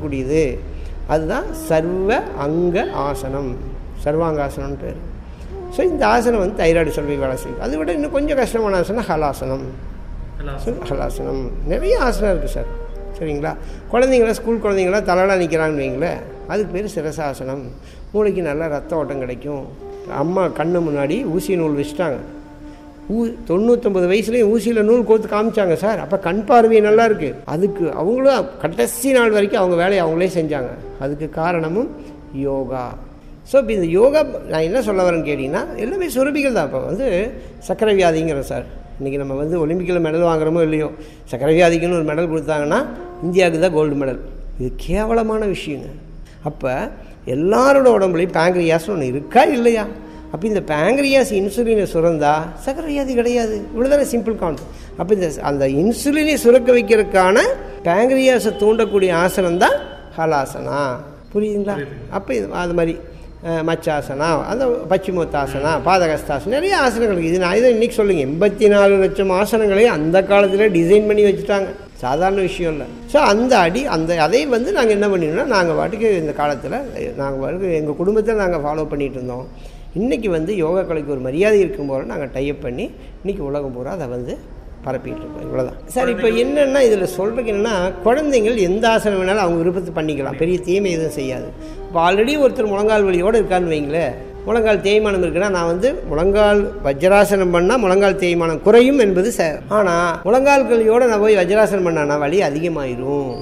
அதிகப்படுத்தக்கூடியது 0.00 0.42
அதுதான் 1.12 1.46
சர்வ 1.68 2.10
அங்க 2.44 2.76
ஆசனம். 3.06 3.50
சர்வாங்காசனம்னு 4.04 4.78
பேர். 4.82 4.98
ஸோ 5.74 5.80
இந்த 5.90 6.02
ஆசனம் 6.14 6.42
வந்து 6.42 6.56
தைராய்டு 6.62 6.92
சொல்லி 6.98 7.14
வேலை 7.22 7.36
செய்யும். 7.42 7.62
அதை 7.64 7.74
விட 7.80 7.90
இன்னும் 7.98 8.14
கொஞ்சம் 8.16 8.38
கஷ்டமான 8.42 8.78
ஆசனம் 8.82 9.06
ஹலாசனம். 9.10 9.66
ஹலாசனம். 10.90 11.42
நிறைய 11.72 11.94
ஆசனம் 12.06 12.30
இருக்குது 12.32 12.54
சார். 12.56 12.70
சரிங்களா? 13.16 13.52
குழந்தைங்களா 13.92 14.34
ஸ்கூல் 14.40 14.62
குழந்தைங்களா 14.64 15.00
தலைலாம் 15.10 15.40
நிற்கிறாங்கன்னு 15.42 15.84
வைங்களேன். 15.84 16.20
அதுக்கு 16.50 16.72
பேர் 16.74 16.94
சிரசாசனம். 16.96 17.64
மூளைக்கு 18.12 18.42
நல்லா 18.50 18.66
ரத்த 18.76 19.00
ஓட்டம் 19.00 19.22
கிடைக்கும். 19.24 19.64
அம்மா 20.22 20.44
கண்ணு 20.58 20.78
முன்னாடி 20.88 21.16
ஊசி 21.34 21.58
நூல் 21.60 21.78
வச்சுட்டாங்க. 21.80 22.18
ஊ 23.14 23.18
தொண்ணூத்தொம்பது 23.48 24.06
வயசுலேயும் 24.12 24.50
ஊசியில் 24.54 24.86
நூல் 24.88 25.06
கோத்து 25.08 25.28
காமிச்சாங்க 25.34 25.76
சார். 25.84 26.00
அப்போ 26.04 26.16
கண் 26.26 26.42
பார்வை 26.48 26.80
நல்லா 26.88 27.04
இருக்குது 27.10 27.36
அதுக்கு 27.54 27.84
அவங்களும் 28.00 28.48
கடைசி 28.64 29.12
நாள் 29.16 29.36
வரைக்கும் 29.36 29.60
அவங்க 29.62 29.76
வேலையை 29.82 30.00
அவங்களே 30.04 30.28
செஞ்சாங்க. 30.38 30.72
அதுக்கு 31.04 31.26
காரணமும் 31.40 31.88
யோகா. 32.48 32.84
ஸோ 33.50 33.56
இப்போ 33.62 33.72
இந்த 33.76 33.86
யோகா 33.98 34.20
நான் 34.50 34.66
என்ன 34.68 34.80
சொல்ல 34.88 35.06
வரேன்னு 35.06 35.26
கேட்டிங்கன்னா 35.28 35.62
எல்லாமே 35.84 36.08
சுரபிகள் 36.16 36.56
தான். 36.58 36.68
இப்போ 36.70 36.80
வந்து 36.90 37.06
சக்கரை 37.68 37.94
வியாதிங்கிறோம் 38.00 38.50
சார். 38.52 38.66
இன்றைக்கி 38.98 39.18
நம்ம 39.22 39.36
வந்து 39.42 39.56
ஒலிம்பிக்கில் 39.64 40.04
மெடல் 40.06 40.28
வாங்குறோமோ 40.30 40.62
இல்லையோ 40.66 40.88
சக்கரை 41.30 41.54
வியாதிக்குன்னு 41.58 41.98
ஒரு 42.00 42.06
மெடல் 42.10 42.30
கொடுத்தாங்கன்னா 42.32 42.80
இந்தியாவுக்கு 43.26 43.64
தான் 43.64 43.74
கோல்டு 43.78 43.96
மெடல் 44.02 44.20
இது 44.60 44.70
கேவலமான 44.86 45.42
விஷயங்க. 45.54 45.88
அப்போ 46.50 46.72
எல்லாரோட 47.34 47.88
உடம்புலையும் 47.96 48.36
பேங்க்ரியாஸ்னு 48.38 48.94
ஒன்று 48.94 49.10
இருக்கா 49.14 49.42
இல்லையா? 49.56 49.84
அப்போ 50.32 50.44
இந்த 50.50 50.62
பேங்க்ரியாஸ் 50.72 51.32
இன்சுலினை 51.40 51.86
சுரந்தா 51.92 52.34
சக்கரை 52.64 52.88
வியாதி 52.92 53.14
கிடையாது. 53.20 53.56
இவ்வளோதானே 53.72 54.06
சிம்பிள் 54.14 54.36
கான்செப்ட் 54.42 54.74
அப்போ 55.00 55.12
இந்த 55.18 55.28
அந்த 55.50 55.64
இன்சுலினை 55.82 56.36
சுரக்க 56.44 56.70
வைக்கிறதுக்கான 56.76 57.38
பேங்க்ரியாஸை 57.88 58.52
தூண்டக்கூடிய 58.62 59.10
ஆசனம் 59.24 59.60
தான் 59.64 59.76
ஹலாசனா. 60.18 60.80
புரியுதுங்களா? 61.32 61.76
அப்போ 62.16 62.30
இது 62.38 62.46
அது 62.64 62.76
மாதிரி 62.80 62.94
மச்சாசனா 63.68 64.26
அந்த 64.52 64.64
பச்சிமோத்தாசனா 64.90 65.70
பாதகஸ்தாசனம் 65.86 66.56
நிறைய 66.56 66.74
ஆசனங்கள் 66.86 67.14
இருக்குது 67.14 67.30
இது 67.32 67.44
நான் 67.44 67.58
இதை 67.60 67.68
இன்றைக்கி 67.74 67.96
சொல்லுங்க. 67.98 68.22
எண்பத்தி 68.28 68.66
நாலு 68.72 68.94
லட்சம் 69.02 69.32
ஆசனங்களை 69.38 69.84
அந்த 69.94 70.18
காலத்தில் 70.30 70.74
டிசைன் 70.76 71.08
பண்ணி 71.10 71.22
வச்சுட்டாங்க. 71.28 71.70
சாதாரண 72.02 72.40
விஷயம் 72.48 72.72
இல்லை. 72.74 72.86
ஸோ 73.12 73.18
அந்த 73.32 73.52
அடி 73.66 73.80
அந்த 73.94 74.20
அதை 74.26 74.42
வந்து 74.56 74.70
நாங்கள் 74.78 74.96
என்ன 74.98 75.08
பண்ணிடோம்னா 75.12 75.46
நாங்கள் 75.56 75.78
பாட்டுக்கு 75.80 76.10
இந்த 76.22 76.34
காலத்தில் 76.40 76.76
நாங்கள் 77.22 77.40
பாட்டுக்கு 77.42 77.70
எங்கள் 77.80 77.98
குடும்பத்தில் 78.00 78.42
நாங்கள் 78.44 78.64
ஃபாலோ 78.66 78.86
பண்ணிகிட்டு 78.92 79.18
இருந்தோம். 79.20 79.46
இன்றைக்கி 79.98 80.28
வந்து 80.34 80.52
யோகா 80.56 80.82
கலைக்கு 80.88 81.12
ஒரு 81.14 81.22
மரியாதை 81.26 81.56
இருக்கும் 81.62 81.88
போது 81.90 82.04
நாங்கள் 82.10 82.30
டைப் 82.34 82.58
பண்ணி 82.64 82.84
இன்றைக்கி 83.20 83.42
உலகம் 83.46 83.72
பூரா 83.76 83.92
அதை 83.96 84.06
வந்து 84.12 84.34
பரப்பிட்டு 84.84 85.22
இருக்கோம். 85.22 85.44
இவ்வளோதான் 85.46 85.78
சார் 85.94 86.10
இப்போ 86.12 86.28
என்னென்னா 86.42 86.80
இதில் 86.88 87.02
சொல்கிறதுக்கு 87.16 87.52
என்னென்னா 87.54 87.74
குழந்தைங்கள் 88.04 88.58
எந்த 88.66 88.84
ஆசனம் 88.92 89.20
வேணாலும் 89.20 89.44
அவங்க 89.44 89.58
விருப்பத்தை 89.62 89.92
பண்ணிக்கலாம். 89.96 90.38
பெரிய 90.42 90.58
தீமை 90.68 90.92
எதுவும் 90.96 91.16
செய்யாது. 91.18 91.48
இப்போ 91.86 92.00
ஆல்ரெடி 92.06 92.34
ஒருத்தர் 92.44 92.72
முழங்கால் 92.72 93.08
வலியோடு 93.08 93.40
இருக்கான்னு 93.40 93.74
வைங்களேன். 93.74 94.14
முழங்கால் 94.46 94.82
தேய்மானம் 94.86 95.24
இருக்குன்னா 95.24 95.50
நான் 95.56 95.70
வந்து 95.70 95.88
முழங்கால் 96.10 96.60
வஜ்ராசனம் 96.86 97.54
பண்ணால் 97.54 97.80
முழங்கால் 97.84 98.20
தேய்மானம் 98.22 98.60
குறையும் 98.66 99.00
என்பது 99.04 99.30
ச 99.38 99.46
ஆனால் 99.78 100.12
முழங்கால்களியோடு 100.26 101.08
நான் 101.10 101.24
போய் 101.24 101.40
வஜ்ராசனம் 101.40 101.86
பண்ணானா 101.88 102.16
வலி 102.24 102.38
அதிகமாயிரும். 102.48 103.32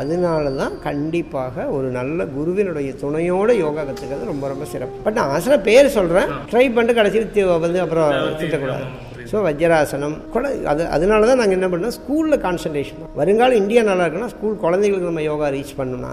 அதனால 0.00 0.50
தான் 0.60 0.74
கண்டிப்பாக 0.86 1.64
ஒரு 1.76 1.88
நல்ல 1.98 2.26
குருவினுடைய 2.36 2.90
துணையோட 3.02 3.50
யோகா 3.64 3.82
கற்றுக்கிறது 3.88 4.32
ரொம்ப 4.32 4.48
ரொம்ப 4.52 4.64
சிறப்பு. 4.72 4.98
பட் 5.04 5.18
நான் 5.18 5.34
ஆசனம் 5.36 5.66
பேர் 5.68 5.96
சொல்கிறேன் 5.98 6.32
ட்ரை 6.50 6.64
பண்ணிட்டு 6.74 6.98
கடைசியில் 6.98 7.62
வந்து 7.66 7.80
அப்புறம் 7.84 8.10
திட்டக்கூடாது. 8.42 8.86
ஸோ 9.30 9.38
வஜ்ராசனம் 9.46 10.18
கூட 10.34 10.44
அது 10.72 10.82
அதனால 10.96 11.26
தான் 11.30 11.40
நாங்கள் 11.42 11.58
என்ன 11.58 11.68
பண்ணோம் 11.72 11.96
ஸ்கூலில் 11.98 12.42
கான்சன்ட்ரேஷன் 12.44 13.08
வருங்காலம் 13.20 13.60
இந்தியா 13.62 13.82
நல்லா 13.88 14.04
இருக்குன்னா 14.06 14.32
ஸ்கூல் 14.34 14.62
குழந்தைங்களுக்கு 14.64 15.10
நம்ம 15.10 15.24
யோகா 15.30 15.48
ரீச் 15.56 15.74
பண்ணோம்னா 15.80 16.12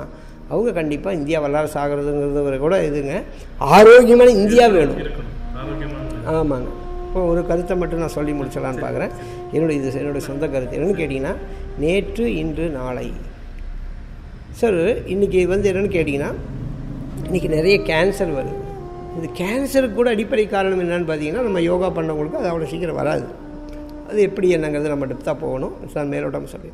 அவங்க 0.54 0.72
கண்டிப்பாக 0.80 1.18
இந்தியா 1.20 1.38
வல்லாறு 1.44 1.70
ஆகிறதுங்கிறது 1.84 2.58
கூட 2.66 2.75
இதுங்க. 2.90 3.14
ஆரோக்கியமான 3.75 4.34
இந்தியா 4.42 4.66
வேணும். 4.75 5.00
ஆமாங்க. 6.38 6.70
இப்போ 7.08 7.22
ஒரு 7.32 7.42
கருத்தை 7.50 7.75
மட்டும் 7.82 8.02
நான் 8.04 8.16
சொல்லி 8.16 8.32
முடிச்சலான்னு 8.40 8.84
பார்க்குறேன் 8.86 9.14
என்னுடைய 9.56 9.75
இது 9.80 10.00
என்னுடைய 10.02 10.24
சொந்த 10.28 10.46
கருத்து. 10.54 10.78
என்னென்னு 10.78 11.00
கேட்டிங்கன்னா 11.02 11.34
நேற்று 11.84 12.25
இன்று 12.42 12.66
நாளை. 12.80 13.08
சார் 14.60 14.82
இன்றைக்கி 15.14 15.40
வந்து 15.54 15.70
என்னென்னு 15.72 15.96
கேட்டிங்கன்னா 15.96 16.32
இன்றைக்கி 17.28 17.50
நிறைய 17.58 17.75
கேன்சர் 17.90 18.36
வருது. 18.40 18.60
இந்த 19.18 19.28
கேன்சருக்கு 19.40 19.98
கூட 20.00 20.10
அடிப்படை 20.16 20.46
காரணம் 20.54 20.82
என்னென்னு 20.84 21.10
பார்த்தீங்கன்னா 21.10 21.46
நம்ம 21.48 21.62
யோகா 21.72 21.90
பண்ணவங்களுக்கு 21.98 22.40
அது 22.42 22.50
அவ்வளோ 22.52 22.70
சீக்கிரம் 22.74 23.00
வராது. 23.02 23.25
அது 24.10 24.20
எப்படி 24.28 24.48
என்னங்கிறது 24.56 24.94
நம்ம 24.94 25.06
டெப்த்தாக 25.12 25.38
போகணும். 25.44 25.75
நான் 25.94 26.12
மேலோட்டமாக 26.16 26.52
சொல்லி 26.56 26.72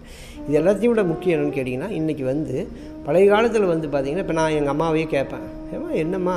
இது 0.48 0.60
எல்லாத்தையும் 0.62 0.88
விட 0.88 1.04
முக்கியம் 1.04 1.36
என்னன்னு 1.38 1.58
கேட்டிங்கன்னா 1.58 1.90
இன்றைக்கி 1.92 2.24
வந்து 2.24 2.56
பழைய 3.04 3.30
காலத்தில் 3.30 3.66
வந்து 3.66 3.88
பார்த்திங்கன்னா 3.88 4.18
இப்போ 4.18 4.34
நான் 4.34 4.52
எங்கள் 4.52 4.74
அம்மாவையே 4.76 5.08
கேட்பேன் 5.08 5.46
ஏமா 5.74 5.90
என்னம்மா? 5.96 6.36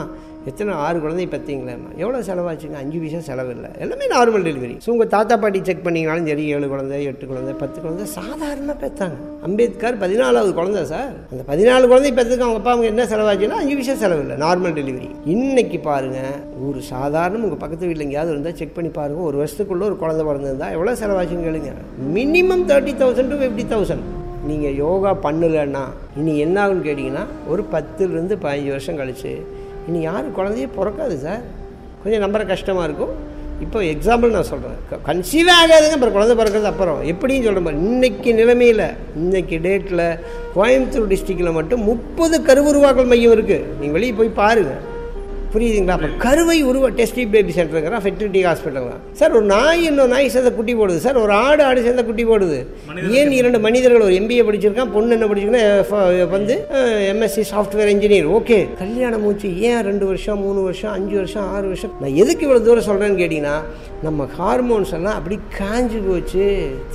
எத்தனை 0.51 0.73
ஆறு 0.85 0.99
குழந்தை 1.03 1.25
பெற்றீங்களேம்மா 1.35 1.91
எவ்வளோ 2.03 2.19
செலவாச்சுங்க? 2.29 2.77
அஞ்சு 2.83 2.99
பைசா 3.03 3.21
செலவு 3.29 3.51
இல்லை. 3.55 3.69
எல்லாமே 3.85 4.07
நார்மல் 4.15 4.45
டெலிவரி 4.49 4.75
ஸோ 4.85 4.89
உங்கள் 4.95 5.11
தாத்தா 5.15 5.35
பாட்டி 5.43 5.61
செக் 5.69 5.85
பண்ணிங்கனாலும் 5.87 6.29
சரி 6.31 6.45
ஏழு 6.57 6.67
குழந்தை 6.73 6.99
எட்டு 7.11 7.27
குழந்தை 7.31 7.53
பத்து 7.63 7.79
குழந்தை 7.85 8.07
சாதாரணமாக 8.17 8.77
பெற்றாங்க. 8.83 9.17
அம்பேத்கர் 9.49 9.97
பதினாலாவது 10.03 10.53
குழந்தை 10.59 10.83
சார். 10.93 11.15
அந்த 11.33 11.45
பதினாலு 11.51 11.89
குழந்தை 11.93 12.11
பெற்றதுக்கு 12.19 12.47
அவங்க 12.47 12.61
அப்பா 12.63 12.73
அவங்க 12.75 12.89
என்ன 12.93 13.07
செலவாச்சுன்னா 13.13 13.61
அஞ்சு 13.63 13.77
விஷயம் 13.81 14.01
செலவு 14.05 14.23
இல்லை. 14.25 14.37
நார்மல் 14.45 14.77
டெலிவரி 14.81 15.09
இன்னைக்கு 15.35 15.81
பாருங்கள் 15.89 16.37
ஒரு 16.67 16.83
சாதாரண 16.93 17.43
உங்கள் 17.47 17.63
பக்கத்து 17.65 17.89
வீட்டில் 17.89 18.07
எங்கேயாவது 18.09 18.35
இருந்தால் 18.35 18.59
செக் 18.61 18.77
பண்ணி 18.79 18.93
பாருங்கள் 19.01 19.29
ஒரு 19.31 19.39
வருஷத்துக்குள்ளே 19.43 19.89
ஒரு 19.91 19.99
குழந்தை 20.05 20.25
பிறந்திருந்தா 20.31 20.71
எவ்வளோ 20.77 20.97
செலவாச்சுன்னு 21.05 21.49
கேளுங்க. 21.49 21.73
Minimum 22.19 22.67
thirty 22.73 22.95
thousand 23.03 23.33
to 23.35 23.41
fifty 23.43 23.67
thousand 23.75 24.07
நீங்கள் 24.49 24.79
யோகா 24.85 25.11
பண்ணலைன்னா 25.27 25.83
இனி 26.21 26.33
என்ன 26.47 26.57
ஆகுன்னு 26.63 26.87
கேட்டிங்கன்னா 26.89 27.27
ஒரு 27.53 27.63
பத்துலேருந்து 27.75 28.35
பதினஞ்சு 28.43 28.73
வருஷம் 28.75 28.99
கழிச்சு 29.01 29.33
இனி 29.89 30.01
யாரும் 30.01 30.37
குழந்தையே 30.39 30.69
பிறக்காது 30.79 31.17
சார். 31.27 31.45
கொஞ்சம் 32.03 32.23
நம்புற 32.25 32.43
கஷ்டமாக 32.47 32.87
இருக்கும். 32.89 33.15
இப்போ 33.65 33.79
எக்ஸாம்பிள் 33.85 34.35
நான் 34.37 34.49
சொல்கிறேன் 34.49 35.03
கன்சீவ் 35.09 35.51
ஆகாதுங்க 35.57 35.97
அப்புறம் 35.97 36.17
குழந்தை 36.17 36.35
பிறக்கிறது 36.39 36.71
அப்புறம் 36.71 36.99
எப்படின்னு 37.13 37.47
சொல்கிற 37.47 37.63
மாதிரி 37.67 37.85
இன்னைக்கு 37.91 38.31
நிலைமையில் 38.35 38.83
இன்றைக்கி 39.23 39.57
டேட்டில் 39.67 40.03
கோயம்புத்தூர் 40.57 41.11
டிஸ்ட்ரிக்டில் 41.13 41.57
மட்டும் 41.59 41.85
முப்பது 41.91 42.39
கருவுருவாக்கல் 42.49 43.11
மையம் 43.13 43.35
இருக்குது 43.37 43.69
நீங்கள் 43.79 43.97
வெளியே 43.99 44.13
போய் 44.13 44.39
பாருங்கள் 44.41 44.83
புரியுதுங்களா? 45.55 45.97
அப்போ 45.97 46.09
கருவை 46.25 46.57
உருவ 46.69 46.87
டெஸ்டி 46.99 47.25
பேபி 47.33 47.53
சென்டருங்கிறா 47.57 47.99
ஃபெர்டிலிட்டி 48.05 48.41
ஹாஸ்பிட்டல் 48.49 48.89
தான் 48.93 49.03
சார் 49.19 49.35
ஒரு 49.39 49.47
நாய் 49.53 49.85
இன்னும் 49.89 50.13
நாய் 50.15 50.33
சேர்ந்த 50.35 50.53
குட்டி 50.59 50.75
போடுது. 50.81 50.99
சார் 51.07 51.19
ஒரு 51.25 51.33
ஆடு 51.47 51.63
ஆடு 51.69 51.85
சேர்ந்த 51.87 52.05
குட்டி 52.09 52.25
போடுது. 52.31 52.59
ஏன் 53.19 53.33
இரண்டு 53.41 53.59
மனிதர்கள் 53.67 54.07
ஒரு 54.09 54.17
எம்பிஏ 54.21 54.45
படிச்சிருக்கான் 54.49 54.93
பொண்ணு 54.97 55.17
என்ன 55.17 55.29
படிச்சிருக்கா 55.31 56.27
வந்து 56.37 56.57
எம்எஸ்சி 57.13 57.45
சாஃப்ட்வேர் 57.53 57.93
இன்ஜினியர் 57.95 58.29
ஓகே 58.39 58.59
கல்யாணம் 58.83 59.25
மூச்சு 59.27 59.51
ஏன் 59.71 59.83
ரெண்டு 59.91 60.05
வருஷம் 60.11 60.43
மூணு 60.47 60.61
வருஷம் 60.69 60.93
அஞ்சு 60.97 61.17
வருஷம் 61.21 61.49
ஆறு 61.55 61.67
வருஷம்? 61.73 61.95
நான் 62.03 62.19
எதுக்கு 62.23 62.47
இவ்வளோ 62.47 62.63
தூரம் 62.69 62.89
சொல்கிறேன்னு 62.91 63.21
கேட்டிங்கன்னா 63.23 63.57
நம்ம 64.07 64.29
ஹார்மோன்ஸ் 64.39 64.95
எல்லாம் 64.99 65.19
அப்படி 65.21 65.37
காஞ்சு 65.59 66.01
போச்சு 66.09 66.47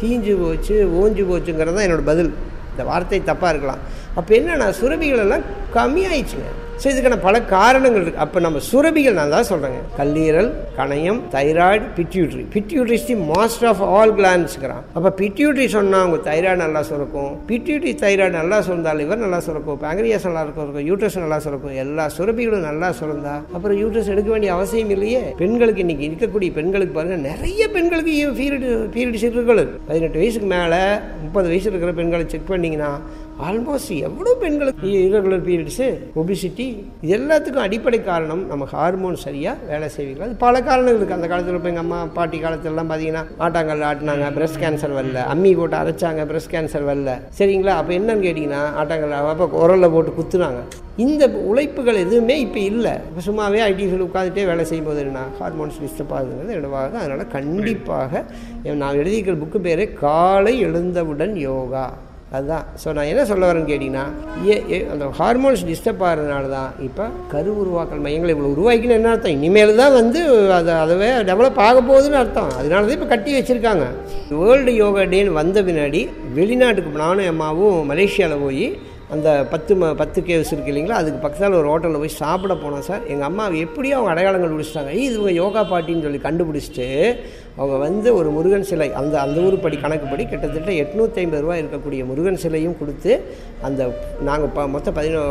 தீஞ்சு 0.01 0.33
போச்சு 0.43 0.77
ஓஞ்சு 1.01 1.25
போச்சுங்கிறது 1.31 1.77
தான் 1.77 1.87
என்னோட 1.87 2.05
பதில். 2.11 2.31
இந்த 2.73 2.83
வார்த்தை 2.89 3.19
தப்பாக 3.29 3.53
இருக்கலாம். 3.53 3.83
அப்போ 4.19 4.31
என்னன்னா 4.39 4.67
சுரபிகள் 4.79 5.23
எல்லாம் 5.25 5.45
கம்மியாயிடுச்சுங்க. 5.77 6.49
ஸோ 6.81 6.85
இதுக்கான 6.91 7.15
பல 7.25 7.35
காரணங்கள் 7.55 8.03
இருக்குது 8.03 8.23
அப்போ 8.25 8.39
நம்ம 8.45 8.59
சுரபிகள் 8.69 9.17
நான் 9.19 9.33
தான் 9.35 9.47
சொல்கிறேங்க 9.49 9.79
கல்லீரல் 9.97 10.49
கணையம் 10.77 11.19
thyroid 11.33 11.85
pituitary 11.97 12.43
pituitary's 12.55 13.07
the 13.09 13.15
master 13.31 13.67
of 13.71 13.81
all 13.95 14.13
கிளான்ஸ்ங்கிறான் 14.19 14.83
அப்போ 14.95 15.09
பிட்யூட்ரி 15.21 15.65
சொன்னால் 15.75 16.03
அவங்க 16.03 16.19
தைராய்டு 16.29 16.61
நல்லா 16.63 16.81
சுரக்கும். 16.89 17.31
பிட்யூட்ரி 17.49 17.93
தைராய்டு 18.03 18.37
நல்லா 18.39 18.57
சுரந்தால் 18.67 18.99
லிவர் 19.01 19.23
நல்லா 19.25 19.39
சுரக்கும். 19.47 19.79
பேங்கரியாஸ் 19.83 20.27
நல்லா 20.29 20.43
இருக்கும் 20.45 20.87
யூட்ரஸ் 20.89 21.19
நல்லா 21.23 21.39
சுரக்கும். 21.45 21.75
எல்லா 21.83 22.05
சுரபிகளும் 22.17 22.67
நல்லா 22.69 22.89
சுரந்தா. 22.99 23.35
அப்புறம் 23.55 23.77
யூட்ரஸ் 23.81 24.11
எடுக்க 24.13 24.29
வேண்டிய 24.33 24.51
அவசியம் 24.57 24.93
இல்லையே. 24.95 25.23
பெண்களுக்கு 25.43 25.83
இன்றைக்கி 25.85 26.07
இருக்கக்கூடிய 26.09 26.51
பெண்களுக்கு 26.59 26.95
பாருங்கள் 26.97 27.25
நிறைய 27.29 27.67
பெண்களுக்கு 27.77 28.13
பீரியட் 28.41 28.67
பீரியட்ஸ் 28.95 29.25
இருக்குது 29.27 29.65
பதினெட்டு 29.89 30.21
வயசுக்கு 30.21 30.49
மேலே 30.55 30.81
முப்பது 31.25 31.47
வயசு 31.53 31.69
இருக்கிற 31.71 31.93
பெண்களை 31.99 32.25
செக் 32.33 32.51
பண்ணிங்கன்னா 32.51 32.91
ஆல்மோஸ்ட் 33.47 33.91
எவ்வளோ 34.07 34.31
பெண்களுக்கு 34.41 34.87
இரகுலர் 35.07 35.43
பீரியட்ஸு 35.45 35.85
ஒபிசிட்டி 36.21 36.65
இது 37.03 37.11
எல்லாத்துக்கும் 37.17 37.63
அடிப்படை 37.65 37.99
காரணம் 38.07 38.41
நம்ம 38.49 38.65
ஹார்மோன் 38.73 39.15
சரியாக 39.25 39.67
வேலை 39.69 39.87
செய்வீங்களா? 39.95 40.25
அது 40.27 40.35
பல 40.43 40.55
காரணங்கள் 40.67 40.97
இருக்குது 40.97 41.17
அந்த 41.17 41.27
காலத்தில் 41.31 41.57
இப்போ 41.59 41.69
எங்கள் 41.71 41.85
அம்மா 41.85 41.99
பாட்டி 42.17 42.37
காலத்துலலாம் 42.43 42.89
பார்த்தீங்கன்னா 42.91 43.23
ஆட்டாங்கல் 43.45 43.85
ஆட்டினாங்க 43.89 44.31
பிரஸ்ட் 44.37 44.59
கேன்சர் 44.63 44.95
வரல 44.97 45.21
அம்மி 45.33 45.51
போட்டு 45.59 45.77
அரைச்சாங்க 45.81 46.25
பிரஸ்ட் 46.31 46.51
கேன்சர் 46.55 46.85
வரல. 46.89 47.13
சரிங்களா? 47.39 47.75
அப்போ 47.81 47.93
என்னன்னு 47.99 48.25
கேட்டிங்கன்னா 48.27 48.61
ஆட்டாங்கல் 48.81 49.15
அப்போ 49.31 49.47
குரலில் 49.55 49.93
போட்டு 49.95 50.13
குத்துனாங்க. 50.19 50.61
இந்த 51.05 51.23
உழைப்புகள் 51.49 52.01
எதுவுமே 52.05 52.37
இப்போ 52.45 52.61
இல்லை. 52.71 52.93
இப்போ 53.09 53.23
சும்மாவே 53.29 53.63
ஐடிஃபில் 53.69 54.05
உட்காந்துட்டே 54.07 54.45
வேலை 54.51 54.65
செய்யும்போது 54.71 55.01
என்ன? 55.05 55.23
ஹார்மோன்ஸ் 55.39 55.79
டிஸ்டர்ப் 55.85 56.13
ஆகுதுங்கிறது 56.17 56.57
என்னவாக 56.59 56.99
அதனால் 57.03 57.33
கண்டிப்பாக 57.37 58.23
நான் 58.83 58.99
எழுதியிருக்கிற 59.01 59.37
புக்கு 59.45 59.61
பேர் 59.69 59.85
காலை 60.05 60.55
எழுந்தவுடன் 60.69 61.35
யோகா. 61.47 61.87
அதுதான். 62.31 62.65
ஸோ 62.81 62.93
நான் 62.93 63.07
என்ன 63.07 63.21
சொல்ல 63.25 63.43
வரேன்னு 63.45 63.69
கேட்டிங்கன்னா 63.69 64.03
ஏ 64.45 64.55
ஏ- 64.69 64.87
அந்த 64.91 65.05
ஹார்மோன்ஸ் 65.19 65.63
டிஸ்டர்ப் 65.67 66.03
ஆகிறதுனால 66.03 66.49
தான் 66.49 66.73
இப்போ 66.79 67.05
கரு 67.27 67.51
உருவாக்கல் 67.61 68.03
மையங்களை 68.03 68.33
இவ்வளோ 68.35 68.51
உருவாக்கின்னு 68.51 68.97
என்ன 68.97 69.09
அர்த்தம்? 69.09 69.35
இனிமேல் 69.37 69.75
தான் 69.75 69.93
வந்து 69.93 70.19
அதை 70.53 70.73
அதுவே 70.75 71.09
டெவலப் 71.29 71.61
ஆக 71.61 71.77
போகுதுன்னு 71.81 72.19
அர்த்தம். 72.19 72.51
அதனால 72.57 72.81
தான் 72.81 72.97
இப்போ 72.97 73.07
கட்டி 73.07 73.33
வச்சுருக்காங்க. 73.33 73.87
வேர்ல்டு 74.39 74.73
யோகா 74.75 75.03
டேன்னு 75.05 75.33
வந்த 75.33 75.63
பின்னாடி 75.63 76.01
வெளிநாட்டுக்கு 76.33 77.01
நானும் 77.01 77.27
அம்மாவும் 77.27 77.89
மலேசியாவில் 77.91 78.43
போய் 78.43 78.65
அந்த 79.09 79.29
பத்து 79.51 79.73
ம 79.75 79.87
பத்து 79.99 80.19
கேவ்ஸ் 80.21 80.51
இருக்கு 80.53 80.71
இல்லைங்களா 80.71 80.97
அதுக்கு 80.99 81.19
பக்கத்தில் 81.21 81.55
ஒரு 81.59 81.69
ஹோட்டலில் 81.71 82.01
போய் 82.01 82.19
சாப்பிட 82.19 82.53
போனோம் 82.55 82.83
சார். 82.87 83.03
எங்கள் 83.11 83.27
அம்மா 83.29 83.45
எப்படியோ 83.63 83.95
அவங்க 83.97 84.11
அடையாளங்கள் 84.13 84.53
பிடிச்சிட்டாங்க 84.53 84.91
ஏய், 84.95 85.07
இவங்க 85.09 85.31
யோகா 85.39 85.61
பாட்டின்னு 85.71 86.05
சொல்லி 86.07 86.19
கண்டுபிடிச்சிட்டு 86.25 86.87
அவங்க 87.57 87.77
வந்து 87.85 88.09
ஒரு 88.19 88.29
முருகன் 88.35 88.67
சிலை 88.69 88.89
அந்த 88.99 89.15
அந்த 89.21 89.39
ஊருப்படி 89.45 89.77
கணக்குப்படி 89.81 90.25
கிட்டத்தட்ட 90.25 90.73
எட்நூற்றி 90.83 91.21
ஐம்பது 91.23 91.43
ரூபா 91.45 91.57
இருக்கக்கூடிய 91.61 92.03
முருகன் 92.05 92.41
சிலையும் 92.43 92.77
கொடுத்து 92.81 93.13
அந்த 93.61 93.81
நாங்கள் 94.21 94.53
ப 94.55 94.67
மொத்தம் 94.75 94.97
பதினோ 94.99 95.23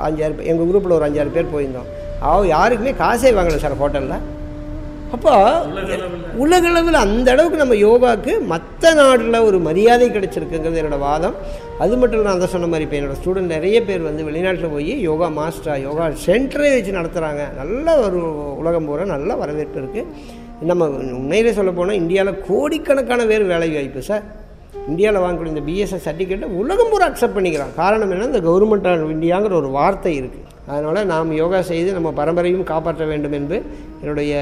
அஞ்சாயிரம் 0.00 0.04
அஞ்சாறு 0.08 0.50
எங்கள் 0.50 0.68
குரூப்பில் 0.70 0.96
ஒரு 0.98 1.08
அஞ்சாறு 1.08 1.36
பேர் 1.36 1.52
போயிருந்தோம். 1.54 1.88
அவ 2.28 2.40
யாருக்குமே 2.48 2.94
காசே 2.98 3.32
வாங்கலை 3.38 3.60
சார் 3.60 3.80
ஹோட்டலில். 3.80 4.18
அப்போ 5.14 5.32
உலகளவில் 6.44 6.98
அந்த 7.04 7.28
அளவுக்கு 7.32 7.62
நம்ம 7.62 7.76
யோகாவுக்கு 7.86 8.32
மற்ற 8.52 8.92
நாட்டில் 8.98 9.38
ஒரு 9.48 9.58
மரியாதை 9.58 10.06
கிடைச்சிருக்குங்கிறது 10.08 10.80
என்னோட 10.80 10.98
வாதம். 11.06 11.34
அது 11.82 11.94
மட்டும் 11.96 12.16
இல்லை 12.16 12.28
நான் 12.28 12.38
அதை 12.38 12.48
சொன்ன 12.54 12.68
மாதிரி 12.72 12.84
இப்போ 12.86 12.96
என்னோடய 12.98 13.18
ஸ்டூடெண்ட் 13.20 13.54
நிறைய 13.56 13.78
பேர் 13.88 14.06
வந்து 14.08 14.26
வெளிநாட்டில் 14.28 14.72
போய் 14.74 14.92
யோகா 15.08 15.28
மாஸ்டரா 15.38 15.74
யோகா 15.86 16.04
சென்டரே 16.26 16.70
வச்சு 16.74 16.98
நடத்துகிறாங்க 16.98 17.44
நல்ல 17.60 17.96
ஒரு 18.06 18.20
உலகம் 18.62 18.86
பூரா 18.90 19.06
நல்ல 19.14 19.36
வரவேற்பு 19.42 19.80
இருக்குது 19.82 20.06
நம்ம 20.70 20.88
உண்மையிலே 21.18 21.52
சொல்ல 21.58 21.70
போனால் 21.70 22.00
இந்தியாவில் 22.02 22.40
கோடிக்கணக்கான 22.48 23.26
பேர் 23.26 23.50
வேலை 23.52 23.70
வாய்ப்பு 23.74 24.02
சார். 24.10 24.24
இந்தியாவில் 24.90 25.22
வாங்கக்கூடிய 25.22 25.54
இந்த 25.54 25.64
பிஎஸ்எஸ் 25.68 26.06
சர்டிஃபிகேட்டை 26.06 26.48
உலகம் 26.62 26.90
பூரா 26.92 27.08
அக்செப்ட் 27.10 27.36
பண்ணிக்கிறான் 27.36 27.74
காரணம் 27.82 28.12
என்ன 28.14 28.30
இந்த 28.30 28.42
கவர்மெண்ட் 28.48 28.88
ஆஃப் 28.90 29.14
இந்தியாங்கிற 29.16 29.54
ஒரு 29.62 29.70
வார்த்தை 29.78 30.12
இருக்குது 30.20 30.46
அதனால் 30.74 31.10
நாம் 31.12 31.38
யோகா 31.42 31.60
செய்து 31.70 31.90
நம்ம 31.98 32.12
பரம்பரையும் 32.20 32.68
காப்பாற்ற 32.72 33.04
வேண்டும் 33.12 33.36
என்று 33.40 33.58
என்னுடைய 34.02 34.32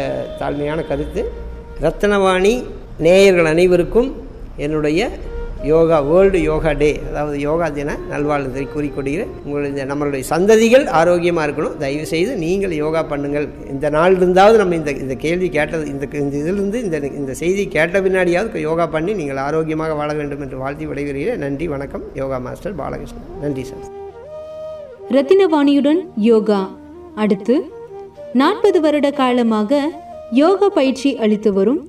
தாழ்மையான 0.43 0.87
கருத்து. 0.91 1.25
ரத்னவாணி 1.87 2.55
நேயர்கள் 3.07 3.53
அனைவருக்கும் 3.55 4.13
என்னுடைய 4.67 5.11
யோகா 5.71 5.97
வேர்ல்டு 6.09 6.39
யோகா 6.49 6.73
டே 6.81 6.89
அதாவது 7.09 7.37
யோகா 7.47 7.67
தின 7.77 7.95
நல்வாழ்த்தை 8.11 8.65
கூறிக்கொடுகிறேன் 8.75 9.33
உங்களுடைய 9.45 9.87
நம்மளுடைய 9.91 10.25
சந்ததிகள் 10.31 10.85
ஆரோக்கியமாக 11.01 11.47
இருக்கணும். 11.47 11.75
தயவு 11.83 12.07
செய்து 12.13 12.33
நீங்கள் 12.45 12.77
யோகா 12.83 13.03
பண்ணுங்கள். 13.13 13.49
இந்த 13.75 13.91
நாள் 13.97 14.19
இருந்தாவது 14.21 14.63
நம்ம 14.63 14.79
இந்த 14.81 14.95
இந்த 15.05 15.17
கேள்வி 15.27 15.51
கேட்டது 15.59 15.85
இந்த 15.95 16.07
இந்த 16.25 16.37
இதிலிருந்து 16.43 16.81
இந்த 16.87 16.99
இந்த 17.21 17.35
செய்தி 17.43 17.65
கேட்ட 17.77 18.03
பின்னாடியாவது 18.07 18.67
யோகா 18.69 18.89
பண்ணி 18.97 19.15
நீங்கள் 19.21 19.45
ஆரோக்கியமாக 19.49 20.01
வாழ 20.03 20.11
வேண்டும் 20.23 20.45
என்று 20.47 20.65
வாழ்த்தி 20.65 20.87
விடைபெறுகிறேன். 20.93 21.45
நன்றி 21.47 21.69
வணக்கம். 21.77 22.07
யோகா 22.23 22.41
மாஸ்டர் 22.49 22.81
பாலகிருஷ்ணன். 22.83 23.31
நன்றி 23.45 23.65
சார். 23.71 23.98
ரத்தினவாணியுடன் 25.15 26.01
யோகா. 26.17 26.71
அடுத்து 27.15 27.55
நாற்பது 28.33 28.81
வருட 28.81 29.11
காலமாக 29.11 29.79
யோகா 30.33 30.69
பயிற்சி 30.69 31.11
அளித்து 31.17 31.53
வரும் 31.53 31.81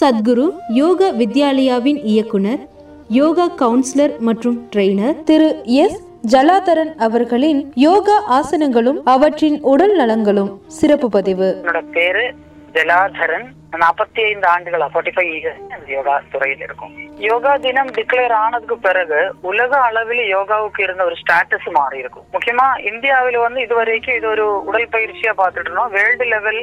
சத்குரு 0.00 0.46
யோக 0.80 1.10
வித்யாலயாவின் 1.12 2.00
இயக்குனர் 2.12 2.68
யோகா 3.08 3.46
கவுன்சிலர் 3.62 4.14
மற்றும் 4.18 4.58
ட்ரெய்னர் 4.72 5.22
திரு 5.22 5.48
எஸ். 5.64 5.98
ஜலாதரன் 6.32 6.92
அவர்களின் 6.96 7.72
யோகா 7.74 8.16
ஆசனங்களும் 8.38 9.00
அவற்றின் 9.04 9.58
உடல் 9.62 9.96
நலங்களும் 9.96 10.50
சிறப்பு 10.66 11.08
பதிவு. 11.08 11.48
என்னோட 11.62 11.82
பேரு 11.92 12.26
ஜலாதரன் 12.74 13.46
நாற்பத்தி 13.82 14.20
ஐந்து 14.30 14.46
ஆண்டுகளா 14.52 14.86
ஃபார்ட்டி 14.92 15.12
ஃபைவ் 15.16 15.30
இயர்ஸ் 15.36 15.88
யோகா 15.94 16.14
துறையில் 16.32 16.62
இருக்கும். 16.66 16.92
யோகா 17.28 17.52
தினம் 17.64 17.90
டிக்ளேர் 17.96 18.34
ஆனதுக்கு 18.42 18.76
பிறகு 18.78 19.20
உலக 19.50 19.72
அளவில் 19.88 20.22
யோகாவுக்கு 20.34 20.80
இருந்த 20.82 21.04
ஒரு 21.04 21.16
ஸ்டேட்டஸ் 21.22 21.68
மாறி 21.78 21.98
இருக்கும் 21.98 22.26
முக்கியமா 22.34 22.66
இந்தியாவில் 22.90 23.38
வந்து 23.46 23.60
இதுவரைக்கும் 23.66 24.18
இது 24.18 24.28
ஒரு 24.28 24.46
உடல் 24.70 24.92
பயிற்சியா 24.94 25.34
பார்த்துட்டு 25.40 25.68
இருந்தோம். 25.68 25.92
வேர்ல்டு 25.96 26.24
லெவல் 26.34 26.62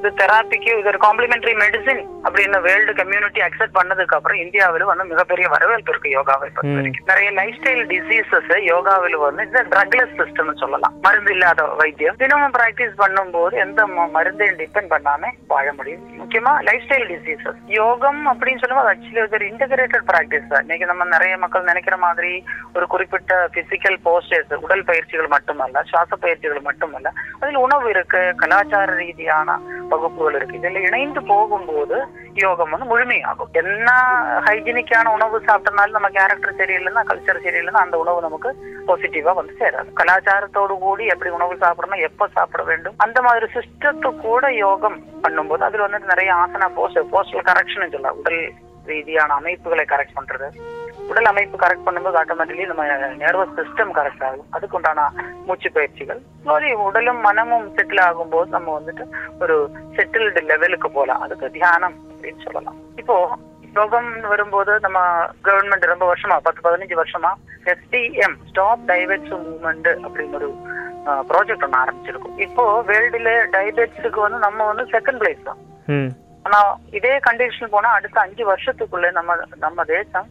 இது 0.00 0.10
தெராப்பிக்கு 0.20 0.70
இது 0.80 0.88
ஒரு 0.90 0.98
காம்ப்ளிமெண்டரி 1.04 1.52
மெடிசின் 1.62 2.00
அப்படின்னு 2.26 2.58
வேர்ல்டு 2.66 2.92
கம்யூனிட்டி 3.00 3.40
அக்செப்ட் 3.46 3.74
பண்ணதுக்கு 3.78 4.14
அப்புறம் 4.16 4.38
இந்தியாவில் 4.42 4.84
வந்து 4.90 5.04
மிகப்பெரிய 5.10 5.46
வரவேற்பு 5.54 5.90
இருக்கு 5.92 6.14
யோகாவை 6.14 6.46
பொறுத்த 6.54 6.76
வரைக்கும். 6.76 7.08
நிறைய 7.10 7.30
லைஃப் 7.38 7.58
ஸ்டைல் 7.58 7.82
டிசீசஸ் 7.90 8.52
யோகாவில் 8.68 9.16
வந்து 9.24 9.44
இந்த 9.48 9.62
ட்ரக்லெஸ் 9.72 10.14
சிஸ்டம் 10.20 10.52
சொல்லலாம். 10.62 10.94
மருந்து 11.06 11.32
இல்லாத 11.34 11.66
வைத்தியம். 11.82 12.16
தினமும் 12.22 12.54
பிராக்டிஸ் 12.56 12.96
பண்ணும்போது 13.02 13.60
எந்த 13.64 13.86
மருந்தையும் 14.16 14.58
டிபெண்ட் 14.62 14.90
பண்ணாம 14.94 15.32
வாழ 15.52 15.66
முடியும். 15.80 16.02
முக்கியமா 16.22 16.54
லைஃப் 16.68 16.86
ஸ்டைல் 16.86 17.06
டிசீசஸ் 17.12 17.60
யோகம் 17.80 18.22
அப்படின்னு 18.32 18.62
சொல்லும்போது 18.64 18.92
ஆக்சுவலி 18.94 19.22
ஒரு 19.38 19.46
இன்டகிரேட்டட் 19.52 20.08
பிராக்டிஸ் 20.12 20.50
தான். 20.54 20.64
இன்னைக்கு 20.66 20.90
நம்ம 20.92 21.08
நிறைய 21.14 21.36
மக்கள் 21.44 21.70
நினைக்கிற 21.70 21.98
மாதிரி 22.06 22.32
ஒரு 22.76 22.88
குறிப்பிட்ட 22.94 23.42
பிசிக்கல் 23.58 23.98
போஸ்டர்ஸ் 24.08 24.56
உடல் 24.66 24.86
பயிற்சிகள் 24.92 25.32
மட்டுமல்ல 25.36 25.84
சுவாச 25.92 26.16
பயிற்சிகள் 26.24 26.66
மட்டுமல்ல 26.70 27.14
அதில் 27.42 27.62
உணவு 27.66 27.86
இருக்கு 27.94 28.22
கலாச்சார 28.42 28.88
ரீதியான 29.04 29.58
வகுப்புகள் 29.92 30.36
இருக்கு. 30.38 30.58
இதுல 30.58 30.80
இணைந்து 30.88 31.20
போகும்போது 31.30 31.96
யோகம் 32.44 32.72
வந்து 32.72 32.88
முழுமையாகும். 32.92 33.50
என்ன 33.62 33.88
ஹைஜீனிக்கான 34.46 35.12
உணவு 35.16 35.38
சாப்பிட்டனாலும் 35.48 35.96
நம்ம 35.96 36.10
கேரக்டர் 36.18 36.58
சரியில்லைன்னா 36.60 37.04
கல்ச்சர் 37.10 37.44
சரியில்லைன்னா 37.46 37.84
அந்த 37.84 37.98
உணவு 38.04 38.24
நமக்கு 38.26 38.52
பாசிட்டிவா 38.88 39.34
வந்து 39.40 39.54
சேராது. 39.60 39.90
கலாச்சாரத்தோடு 40.00 40.76
கூடி 40.86 41.06
எப்படி 41.14 41.32
உணவு 41.38 41.56
சாப்பிடணும் 41.64 42.04
எப்ப 42.08 42.28
சாப்பிட 42.38 42.64
வேண்டும் 42.70 42.98
அந்த 43.06 43.20
மாதிரி 43.28 43.48
சிஸ்டத்து 43.56 44.10
கூட 44.26 44.52
யோகம் 44.64 44.98
பண்ணும்போது 45.24 45.66
அதுல 45.68 45.86
வந்துட்டு 45.86 46.12
நிறைய 46.14 46.32
ஆசனா 46.42 46.68
போஸ்ட் 46.80 47.06
போஸ்டல் 47.14 47.48
கரெக்ஷன் 47.50 47.94
சொல்லலாம் 47.94 48.20
உடல் 48.22 48.42
ரீதியான 48.90 49.34
அமைப்புகளை 49.40 49.84
கரெக்ட் 49.88 50.18
பண்றது. 50.18 50.46
உடல் 51.10 51.28
அமைப்பு 51.30 51.56
கரெக்ட் 51.62 51.86
பண்ணும்போது 51.86 52.18
ஆட்டோமேட்டிக்கலி 52.20 52.66
நம்ம 52.70 52.84
நர்வஸ் 53.22 53.54
சிஸ்டம் 53.58 53.92
கரெக்ட் 53.98 54.24
ஆகும். 54.28 54.48
அதுக்கு 54.56 54.76
உண்டான 54.78 55.06
மூச்சு 55.46 55.70
பயிற்சிகள். 55.76 56.20
மாதிரி 56.48 56.68
உடலும் 56.86 57.20
மனமும் 57.26 57.68
செட்டில் 57.76 58.02
ஆகும்போது 58.08 58.48
நம்ம 58.56 58.74
வந்துட்டு 58.78 59.06
ஒரு 59.42 59.56
செட்டில்டு 59.96 60.42
லெவலுக்கு 60.50 60.90
போகலாம். 60.96 61.22
அதுக்கு 61.26 61.54
தியானம் 61.58 61.96
அப்படின்னு 62.12 62.44
சொல்லலாம். 62.46 62.78
இப்போ 63.02 63.16
யோகம் 63.78 64.10
வரும்போது 64.30 64.72
நம்ம 64.84 64.98
கவர்மெண்ட் 65.48 65.92
ரொம்ப 65.92 66.06
வருஷமா 66.12 66.36
பத்து 66.46 66.60
பதினஞ்சு 66.64 66.96
வருஷமா 67.00 67.30
எஸ்டிஎம் 67.72 68.38
ஸ்டாப் 68.48 68.82
டைவெட்ஸ் 68.92 69.34
மூவ்மெண்ட் 69.44 69.90
அப்படின்னு 70.06 70.38
ஒரு 70.40 70.48
ப்ராஜெக்ட் 71.28 71.64
ஒன்று 71.66 71.82
ஆரம்பிச்சிருக்கும். 71.82 72.34
இப்போ 72.46 72.64
வேர்ல்டுல 72.88 73.30
டைபெட்ஸுக்கு 73.56 74.20
வந்து 74.26 74.40
நம்ம 74.46 74.66
வந்து 74.70 74.84
செகண்ட் 74.94 75.20
பிளேஸ் 75.22 75.46
தான். 75.50 75.62
ஆனா 76.42 76.58
இதே 76.98 77.14
கண்டிஷன் 77.26 77.72
போனா 77.74 77.88
அடுத்த 77.98 78.20
அஞ்சு 78.20 78.42
வருஷத்துக்குள்ள 78.50 79.08
நம்ம 79.18 79.36
நம்ம 79.64 79.84
தேசம் 79.84 80.28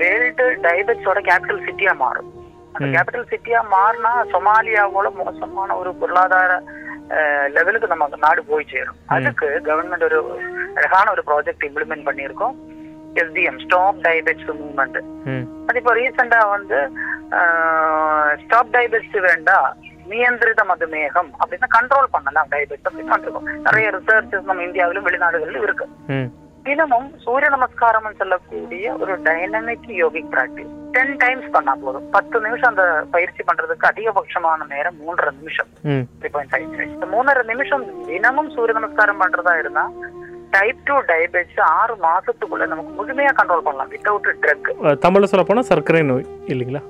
வேர்ல்டு 0.00 0.46
டைபெட்ஸோட 0.62 1.18
கேபிட்டல் 1.28 1.64
சிட்டியா 1.66 1.92
மாறும். 1.96 2.30
அந்த. 2.74 2.86
கேபிட்டல் 2.94 3.30
சிட்டியா 3.32 3.60
மாறினா 3.74 4.12
சொமாலியாவோட 4.34 5.08
மோசமான 5.20 5.76
ஒரு 5.76 5.94
பொருளாதார 5.94 6.52
லெவலுக்கு 7.56 7.92
நம்ம 7.92 8.08
நாடு 8.16 8.42
போய் 8.50 8.70
சேரும். 8.72 9.00
அதுக்கு 9.06 9.48
கவர்மெண்ட் 9.64 10.06
ஒரு 10.08 10.18
அழகான 10.76 11.06
ஒரு 11.10 11.24
ப்ராஜெக்ட் 11.30 11.66
இம்ப்ளிமெண்ட் 11.68 12.06
பண்ணியிருக்கோம். 12.08 12.54
எஸ்டிஎம் 13.20 13.58
ஸ்டாப் 13.64 13.98
டயபெட்ஸ் 14.06 14.50
மூவ்மெண்ட் 14.60 14.98
அது 15.68 15.78
இப்போ 15.80 15.92
ரீசெண்டா 15.94 16.38
வந்து 16.54 16.78
ஸ்டாப் 18.44 18.72
டயபெட்ஸ் 18.76 19.18
வேண்டாம் 19.28 19.68
நியந்திரித 20.10 20.62
மதுமேகம் 20.70 21.30
அப்படின்னு 21.40 21.68
கண்ட்ரோல் 21.76 22.12
பண்ணலாம். 22.14 22.48
டயபெட்ஸ் 22.52 22.86
அப்படின்னு 22.88 23.14
வந்திருக்கும் 23.14 23.48
நிறைய 23.66 23.88
ரிசர்ச்சஸ் 23.96 24.48
நம்ம 24.50 24.64
இந்தியாவிலும் 24.68 25.06
வெளிநாடுகளிலும் 25.08 25.66
இருக்கு. 25.68 25.86
தினமும் 26.66 27.08
சூரிய 27.24 27.48
நமஸ்காரம் 27.54 28.18
சொல்லக்கூடிய 28.20 28.92
ஒரு 29.02 29.14
dynamic 29.26 29.88
yogic 30.02 30.28
practice 30.34 30.72
ten 30.94 31.14
times 31.22 31.48
பண்ணா 31.54 31.72
போதும். 31.84 32.06
பத்து 32.16 32.36
நிமிஷம் 32.44 32.70
அந்த 32.72 32.84
பயிற்சி 33.14 33.42
பண்றதுக்கு 33.48 33.86
அதிகபட்சமான 33.90 34.66
நேரம் 34.74 34.98
மூன்றரை 35.04 35.32
நிமிஷம். 35.40 35.70
த்ரீ 36.20 36.30
பாயிண்ட் 36.34 36.52
ஃபைவ் 36.52 36.66
மினிட்ஸ் 36.72 37.10
மூணரை 37.14 37.44
நிமிஷம் 37.52 37.84
தினமும் 38.10 38.50
சூரிய 38.56 38.76
நமஸ்காரம் 38.78 39.22
பண்றதா 39.22 39.54
இருந்தா 39.62 39.84
டைப் 40.56 40.80
டூ 40.88 40.96
டயபெட்ஸ் 41.10 41.60
ஆறு 41.76 41.94
மாசத்துக்குள்ள 42.06 42.64
நமக்கு 42.72 42.92
முழுமையா 42.98 43.32
கண்ட்ரோல் 43.38 43.66
பண்ணலாம். 43.68 43.92
வித்தவுட் 43.94 44.28
ட்ரக் 44.42 44.98
தமிழில் 45.04 45.30
சொல்ல 45.32 45.46
போனால் 45.48 45.70
சர்க்கரை 45.70 46.02
நோய் 46.10 46.26
இல்லைங்களா? 46.52 46.82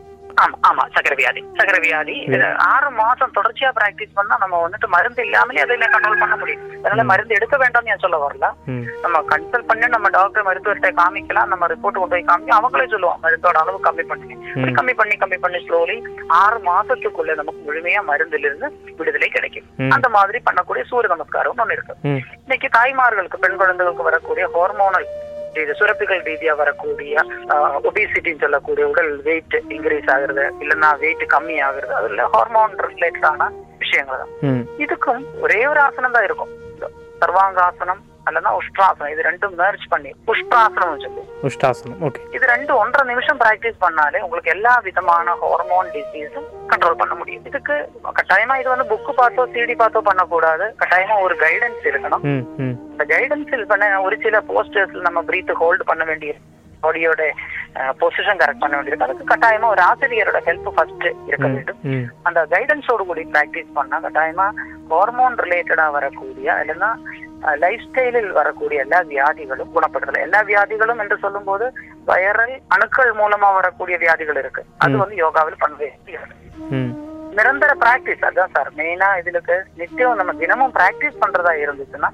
ஆமா 0.43 0.57
ஆமா 0.69 0.83
சக்கரை 0.95 1.17
வியாதி. 1.17 1.41
சக்கரை 1.59 1.81
வியாதி 1.81 2.15
ஆறு 2.73 2.91
மாசம் 2.91 3.33
தொடர்ச்சியா 3.37 3.71
பிராக்டிஸ் 3.79 4.15
பண்ணா 4.15 4.37
நம்ம 4.41 4.69
வந்துட்டு 4.69 4.89
மருந்து 4.89 5.23
இல்லாமலே 5.23 5.61
அதில் 5.61 5.93
கண்ட்ரோல் 5.95 6.23
பண்ண 6.23 6.37
முடியும். 6.37 6.63
அதனால 6.81 7.05
மருந்து 7.11 7.35
எடுக்க 7.35 7.57
வேண்டாம்னு 7.57 7.91
நான் 7.93 8.05
சொல்ல 8.05 8.19
வரல? 8.27 8.49
நம்ம 9.05 9.23
கன்சல்ட் 9.33 9.69
பண்ணி 9.71 9.87
நம்ம 9.87 10.09
டாக்டர் 10.09 10.47
மருத்துவர்கிட்ட 10.49 10.91
காமிக்கலாம். 11.01 11.51
நம்ம 11.53 11.67
ரிப்போர்ட் 11.67 11.99
கொண்டு 12.01 12.13
போய் 12.15 12.29
காமிக்க 12.31 12.59
அவங்களே 12.61 12.87
சொல்லுவோம் 12.95 13.21
மருந்தோட 13.25 13.59
அளவு 13.65 13.81
கம்மி 13.89 14.07
பண்ணி. 14.13 14.37
கம்மி 14.79 14.95
பண்ணி 15.01 15.17
கம்மி 15.23 15.39
பண்ணி 15.45 15.59
ஸ்லோலி 15.67 15.97
ஆறு 16.27 16.59
மாசத்துக்குள்ள 16.71 17.35
நமக்கு 17.35 17.61
முழுமையா 17.69 18.03
மருந்துல 18.11 18.49
இருந்து 18.51 18.71
விடுதலை 18.97 19.29
கிடைக்கும். 19.29 19.69
அந்த 19.97 20.09
மாதிரி 20.09 20.41
பண்ணக்கூடிய 20.49 20.85
சூரிய 20.93 21.15
நமஸ்காரம் 21.15 21.61
ஒண்ணு 21.65 21.77
இருக்கு. 21.79 21.95
இன்னைக்கு 22.45 22.69
தாய்மார்களுக்கு 22.79 23.43
பெண் 23.45 23.61
குழந்தைகளுக்கு 23.63 24.09
வரக்கூடிய 24.11 24.47
ஹார்மோனல் 24.57 25.09
சுரப்பிகள் 25.81 26.23
ரீதியா 26.29 26.53
வரக்கூடிய 26.57 27.15
ஒபிசிட்டின்னு 27.89 28.43
சொல்லக்கூடிய 28.45 28.85
உடல் 28.89 29.13
வெயிட் 29.29 29.57
இன்க்ரீஸ் 29.77 30.09
ஆகுறது 30.15 30.45
இல்லைன்னா 30.63 30.91
வெயிட் 30.99 31.25
கம்மி 31.35 31.57
ஆகுறது 31.69 31.93
அதுல 31.99 32.27
ஹார்மோன் 32.35 32.75
ரிலேட்டடான 32.87 33.51
விஷயங்கள் 33.79 34.21
தான். 34.23 34.33
இதுக்கும் 34.85 35.23
ஒரே 35.41 35.61
ஒரு 35.67 35.81
ஆசனம் 35.81 36.17
தான் 36.17 36.25
இருக்கும். 36.25 36.53
சர்வாங்காசனம் 37.23 38.03
அல்லனா 38.29 38.51
உஷ்ட்ராசனம் 38.61 39.13
இது 39.13 39.23
ரெண்டும் 39.29 39.55
மேர்ஜ் 39.61 39.87
பண்ணி 39.93 40.11
புஷ்டாசனம் 40.29 41.03
சொல்லி 41.05 41.23
உஷ்டாசனம் 41.49 42.03
ஓகே 42.09 42.21
இது 42.37 42.45
ரெண்டு 42.55 42.73
ஒன்றரை 42.81 43.05
நிமிஷம் 43.13 43.41
பிராக்டிஸ் 43.43 43.83
பண்ணாலே 43.85 44.25
உங்களுக்கு 44.27 44.53
எல்லா 44.57 44.75
விதமான 44.89 45.35
ஹார்மோன் 45.43 45.91
டிசீஸும் 45.97 46.49
கண்ட்ரோல் 46.73 47.01
பண்ண 47.01 47.15
முடியும். 47.19 47.45
இதுக்கு 47.49 47.75
கட்டாயமா 48.19 48.55
இது 48.61 48.69
வந்து 48.73 48.87
புக்கு 48.93 49.13
பார்த்தோ 49.19 49.43
சிடி 49.55 49.75
பார்த்தோ 49.81 50.03
பண்ணக்கூடாது. 50.09 50.67
கட்டாயமா 50.83 51.17
ஒரு 51.25 51.35
கைடன்ஸ் 51.45 51.85
இருக்கணும். 51.91 52.25
இந்த 52.93 53.05
கைடன்ஸில் 53.13 53.71
பண்ண 53.73 53.91
ஒரு 54.07 54.17
சில 54.25 54.39
போஸ்டர்ஸ்ல 54.51 55.07
நம்ம 55.09 55.23
பிரீத் 55.31 55.53
ஹோல்ட் 55.63 55.85
பண்ண 55.91 56.05
வேண்டிய 56.11 56.35
பாடியோட 56.85 57.23
பொசிஷன் 58.01 58.41
கரெக்ட் 58.41 58.63
பண்ண 58.63 58.75
வேண்டியிருக்கு. 58.77 59.07
அதுக்கு 59.09 59.27
கட்டாயமா 59.33 59.67
ஒரு 59.75 59.83
ஆசிரியரோட 59.91 60.39
ஹெல்ப் 60.49 60.71
ஃபர்ஸ்ட் 60.77 61.07
இருக்க 61.31 61.47
வேண்டும். 61.57 61.83
அந்த 62.29 62.41
கைடன்ஸோடு 62.55 63.05
கூடி 63.11 63.25
பிராக்டிஸ் 63.35 63.77
பண்ணா 63.79 63.99
கட்டாயமா 64.07 64.47
ஹார்மோன் 64.93 65.37
ரிலேட்டடா 65.45 65.87
வரக்கூடிய 65.99 66.57
இல்லைன்னா 66.63 66.91
லைஃப் 67.59 67.85
ஸ்டைலில் 67.87 68.31
வரக்கூடிய 68.31 68.81
எல்லா 68.81 69.01
வியாதிகளும் 69.13 69.73
குணப்படுறது 69.75 70.19
எல்லா 70.21 70.41
வியாதிகளும் 70.43 70.99
என்று 70.99 71.17
சொல்லும்போது 71.19 71.67
வைரல் 72.07 72.55
அணுக்கள் 72.69 73.13
மூலமா 73.13 73.49
வரக்கூடிய 73.55 73.97
வியாதிகள் 73.97 74.37
இருக்கு. 74.37 74.63
அது 74.79 74.97
வந்து 74.97 75.17
யோகாவில் 75.25 75.63
பண்ணவே 75.65 75.91
நிரந்தர 77.39 77.73
பிராக்டிஸ் 77.81 78.25
அதான் 78.29 78.53
சார். 78.57 78.71
மெயினா 78.79 79.09
இதுக்கு 79.21 79.57
நித்தியம் 79.77 80.15
நம்ம 80.15 80.33
தினமும் 80.33 80.75
பிராக்டிஸ் 80.75 81.21
பண்றதா 81.21 81.53
இருந்துச்சுன்னா 81.65 82.11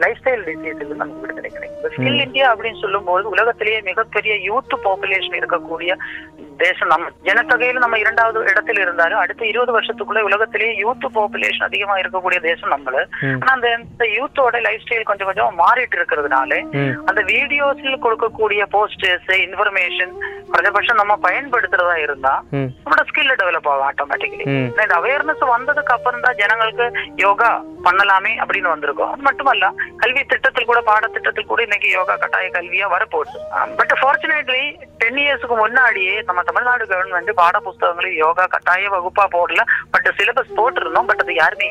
லைஃப் 0.00 0.20
ஸ்டைல் 0.20 0.44
டிசீஸுக்கு 0.46 0.94
நமக்கு 0.94 1.22
விடுதலை 1.22 1.50
கிடைக்கும் 1.50 1.72
ஸ்கில் 1.94 2.22
இந்தியா 2.22 2.46
அப்படின்னு 2.52 2.82
சொல்லும்போது 2.82 3.24
உலகத்திலேயே 3.32 3.80
மிகப்பெரிய 3.88 4.34
யூத் 4.46 4.76
பாப்புலேஷன் 4.84 5.38
இருக்கக்கூடிய 5.40 5.90
தேசம் 6.60 6.90
நம்ம 6.90 7.10
ஜனத்தொகையில 7.26 7.82
நம்ம 7.82 7.98
இரண்டாவது 7.98 8.38
இடத்தில் 8.50 8.80
இருந்தாலும் 8.82 9.20
அடுத்த 9.20 9.42
இருபது 9.46 9.72
வருஷத்துக்குள்ள 9.72 10.20
உலகத்திலேயே 10.22 10.72
யூத் 10.82 11.06
பாப்புலேஷன் 11.16 11.66
அதிகமா 11.68 11.94
இருக்கக்கூடிய 12.02 12.38
தேசம் 12.40 12.72
நம்மள. 12.74 12.96
ஆனா 13.34 13.52
அந்த 13.56 13.68
இந்த 13.78 14.06
யூத்தோட 14.14 14.60
லைஃப் 14.66 14.84
ஸ்டைல் 14.84 15.08
கொஞ்சம் 15.08 15.28
கொஞ்சம் 15.30 15.58
மாறிட்டு 15.62 15.98
இருக்கிறதுனால 15.98 16.60
அந்த 17.08 17.20
வீடியோஸில் 17.32 18.02
கொடுக்கக்கூடிய 18.04 18.62
போஸ்டர்ஸ் 18.74 19.30
இன்ஃபர்மேஷன் 19.46 20.14
குறைஞ்சபட்சம் 20.48 21.00
நம்ம 21.00 21.14
பயன்படுத்துறதா 21.24 21.96
இருந்தா 22.04 22.34
நம்மளோட 22.54 23.04
ஸ்கில் 23.10 23.38
டெவலப் 23.40 23.68
ஆகும் 23.70 23.86
ஆட்டோமேட்டிக்கலி 23.88 24.46
இந்த 24.80 24.96
அவேர்னஸ் 25.00 25.44
வந்ததுக்கு 25.54 25.94
அப்புறம் 25.96 26.24
தான் 26.26 26.40
ஜனங்களுக்கு 26.40 26.86
யோகா 27.24 27.50
பண்ணலாமே 27.86 28.32
அப்படின்னு 28.42 28.68
வந்திருக்கும். 28.68 29.10
அது 29.12 29.22
மட்டுமல்ல 29.22 29.64
கல்வி 30.02 30.22
திட்டத்தில் 30.32 30.68
கூட 30.70 30.80
பாடத்திட்டத்தில் 30.88 31.50
கூட 31.50 31.60
இன்னைக்கு 31.66 31.88
யோகா 31.98 32.14
கட்டாய 32.22 32.48
கல்வியா 32.56 32.86
வரப்போகுது. 32.94 33.38
பட் 33.80 33.94
ஃபார்ச்சுனேட்லி 34.00 34.64
டென் 35.02 35.20
இயர்ஸ்க்கு 35.24 35.56
முன்னாடியே 35.62 36.14
நம்ம 36.28 36.42
தமிழ்நாடு 36.48 36.84
கவர்மெண்ட் 36.92 37.32
பாட 37.42 37.56
புஸ்தகங்களில் 37.66 38.20
யோகா 38.24 38.44
கட்டாய 38.54 38.90
வகுப்பா 38.96 39.24
போடல. 39.36 39.62
பட் 39.94 40.08
சிலபஸ் 40.18 40.56
போட்டிருந்தோம் 40.58 41.08
பட் 41.10 41.22
அது 41.24 41.34
யாருமே. 41.42 41.68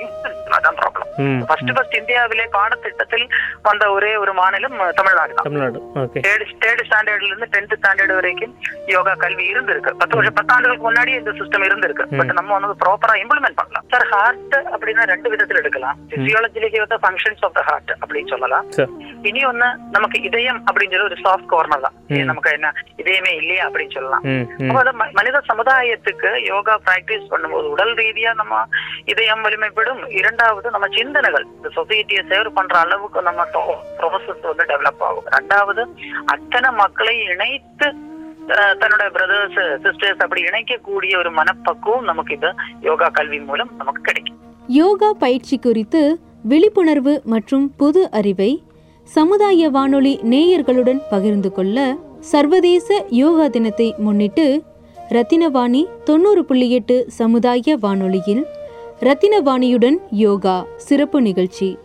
அதான் 0.57 0.77
ப்ராப்ளம் 0.81 1.09
ஃபர்ஸ்ட் 1.49 1.71
ஃபர்ஸ்ட் 1.75 1.97
இந்தியாவிலே 1.99 2.45
பாடத்திட்டத்தில் 2.57 3.25
வந்த 3.67 3.83
ஒரே 3.95 4.11
ஒரு 4.23 4.33
மாநிலம் 4.39 4.75
தமிழ்நாடு 4.99 5.33
தான். 5.37 6.11
தேர்ட் 6.25 6.83
ஸ்டாண்டர்ட்ல 6.89 7.29
இருந்து 7.29 7.49
டென்த் 7.55 7.75
ஸ்டாண்டர்ட் 7.79 8.15
வரைக்கும் 8.19 8.53
யோகா 8.95 9.13
கல்வி 9.23 9.45
இருந்திருக்கு. 9.53 9.93
பத்து 10.01 10.17
வருஷம் 10.17 10.37
பத்தாண்டுகளுக்கு 10.39 10.87
முன்னாடி 10.89 11.13
இந்த 11.21 11.33
சிஸ்டம் 11.39 11.67
இருந்திருக்கு. 11.69 12.05
பட் 12.19 12.33
நம்ம 12.39 12.53
வந்து 12.57 12.79
ப்ராப்பரா 12.83 13.15
இம்ப்ளிமெண்ட் 13.23 13.59
பண்ணலாம் 13.61 13.87
சார் 13.93 14.07
ஹார்ட் 14.13 14.55
அப்படின்னா 14.73 15.05
ரெண்டு 15.13 15.31
விதத்துல 15.33 15.61
எடுக்கலாம். 15.63 15.99
பிசியாலஜிலேயே 16.13 16.99
ஃபங்க்ஷன்ஸ் 17.05 17.43
ஆஃப் 17.47 17.55
த 17.59 17.63
ஹார்ட் 17.69 17.92
அப்படின்னு 18.01 18.31
சொல்லலாம் 18.33 18.65
இனி 19.29 19.41
ஒண்ணு 19.49 19.67
நமக்கு 19.95 20.17
இதயம் 20.29 20.59
அப்படிங்கிற 20.69 21.01
ஒரு 21.09 21.17
சாஃப்ட் 21.25 21.49
கார்னர் 21.53 21.83
தான். 21.85 21.97
நமக்கு 22.31 22.53
என்ன? 22.57 22.69
இதயமே 23.01 23.31
இல்லையா 23.41 23.63
அப்படின்னு 23.67 23.95
சொல்லலாம். 23.97 24.23
அப்ப 24.67 24.79
அது 24.83 24.93
மனித 25.19 25.41
சமுதாயத்துக்கு 25.49 26.29
யோகா 26.51 26.75
பிராக்டிஸ் 26.87 27.29
பண்ணும்போது 27.33 27.67
உடல் 27.73 27.93
ரீதியா 28.01 28.31
நம்ம 28.41 28.61
இதயம் 29.13 29.43
வலிமைப்படும். 29.47 30.01
இரண்டாவது 30.19 30.73
நம்ம 30.77 30.89
சிந்தனைகள் 30.99 31.45
இந்த 31.57 31.71
சொசைட்டியை 31.77 32.23
சேவ் 32.31 32.49
பண்ற 32.59 32.77
அளவுக்கு 32.85 33.21
நம்ம 33.29 33.45
ப்ராசஸ் 33.99 34.49
வந்து 34.51 34.69
டெவலப் 34.71 35.05
ஆகும். 35.09 35.29
ரெண்டாவது 35.37 35.85
அத்தனை 36.35 36.71
மக்களை 36.81 37.15
இணைத்து 37.33 37.89
தன்னோட 38.81 39.03
பிரதர்ஸ் 39.15 39.59
சிஸ்டர்ஸ் 39.83 40.23
அப்படி 40.23 40.41
இணைக்கக்கூடிய 40.47 41.13
ஒரு 41.19 41.29
மனப்பக்குவம் 41.37 42.07
நமக்கு 42.09 42.33
இந்த 42.37 42.49
யோகா 42.87 43.07
கல்வி 43.17 43.39
மூலம் 43.49 43.71
நமக்கு 43.81 44.01
கிடைக்கும். 44.07 44.39
யோகா 44.81 45.09
பயிற்சி 45.23 45.55
குறித்து 45.65 46.01
விழிப்புணர்வு 46.43 47.21
மற்றும் 47.23 47.75
புது 47.77 48.11
அறிவை 48.11 48.63
சமுதாய 49.03 49.69
வானொலி 49.69 50.19
நேயர்களுடன் 50.23 51.01
பகிர்ந்து 51.09 51.51
கொள்ள 51.51 51.95
சர்வதேச 52.19 53.05
யோகா 53.09 53.47
தினத்தை 53.47 53.93
முன்னிட்டு 53.97 54.61
ரத்தினவாணி 55.09 55.85
தொண்ணூறு 56.03 56.45
புள்ளி 56.45 56.71
எட்டு 56.71 57.05
சமுதாய 57.07 57.77
வானொலியில் 57.77 58.45
ரத்தினவாணியுடன் 58.99 59.97
யோகா 60.11 60.65
சிறப்பு 60.77 61.21
நிகழ்ச்சி. 61.21 61.77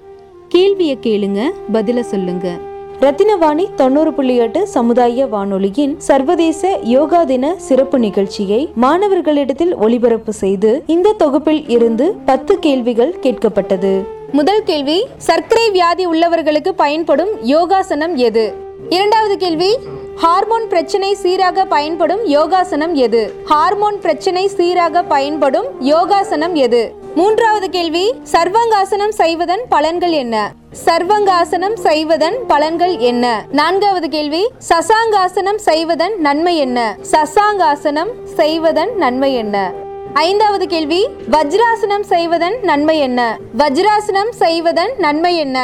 கேள்வியை 0.49 0.99
கேளுங்க 1.03 1.41
பதில 1.73 2.01
சொல்லுங்க. 2.01 2.57
ரத்தினவாணி 3.01 3.75
தொண்ணூறு 3.75 4.13
புள்ளி 4.13 4.37
எட்டு 4.37 4.67
சமுதாய 4.67 5.27
வானொலியின் 5.27 5.95
சர்வதேச 5.99 6.79
யோகா 6.83 7.25
தின 7.25 7.55
சிறப்பு 7.57 7.99
நிகழ்ச்சியை 7.99 8.69
மாணவர்களிடத்தில் 8.81 9.75
ஒளிபரப்பு 9.77 10.33
செய்து 10.33 10.83
இந்த 10.87 11.13
தொகுப்பில் 11.13 11.69
இருந்து 11.69 12.15
பத்து 12.25 12.59
கேள்விகள் 12.59 13.19
கேட்கப்பட்டது. 13.23 14.17
முதல் 14.29 14.65
கேள்வி 14.65 14.97
சர்க்கரை 15.17 15.71
வியாதி 15.71 16.07
உள்ளவர்களுக்கு 16.07 16.69
பயன்படும் 16.69 17.31
யோகாசனம் 17.43 18.15
எது? 18.17 18.55
இரண்டாவது 18.89 19.37
கேள்வி 19.37 19.79
ஹார்மோன் 20.17 20.69
பிரச்சனை 20.69 21.15
சீராக 21.15 21.65
பயன்படும் 21.65 22.23
யோகாசனம் 22.27 22.95
எது? 22.95 23.33
ஹார்மோன் 23.45 23.99
பிரச்சனை 24.01 24.49
சீராக 24.49 25.03
பயன்படும் 25.03 25.69
யோகாசனம் 25.81 26.55
எது? 26.55 26.83
மூன்றாவது 27.15 27.69
கேள்வி 27.69 28.15
சர்வங்காசனம் 28.35 29.11
செய்வதன் 29.11 29.65
பலன்கள் 29.71 30.11
என்ன? 30.11 30.53
சர்வங்காசனம் 30.85 31.75
செய்வதன் 31.75 32.39
பலன்கள் 32.49 32.99
என்ன? 32.99 33.45
நான்காவது 33.51 34.09
கேள்வி 34.09 34.49
சசாங்காசனம் 34.71 35.57
செய்வதன் 35.57 36.21
நன்மை 36.21 36.57
என்ன? 36.57 36.97
சசாங்காசனம் 37.13 38.13
செய்வதன் 38.25 38.97
நன்மை 38.97 39.35
என்ன? 39.35 39.88
ஐந்தாவது 40.21 40.67
கேள்வி 40.67 41.01
வஜ்ராசனம் 41.31 42.05
செய்வதன் 42.13 42.57
நன்மை 42.63 42.95
என்ன? 42.99 43.21
வஜ்ராசனம் 43.57 44.31
செய்வதன் 44.43 44.93
நன்மை 44.99 45.33
என்ன? 45.37 45.59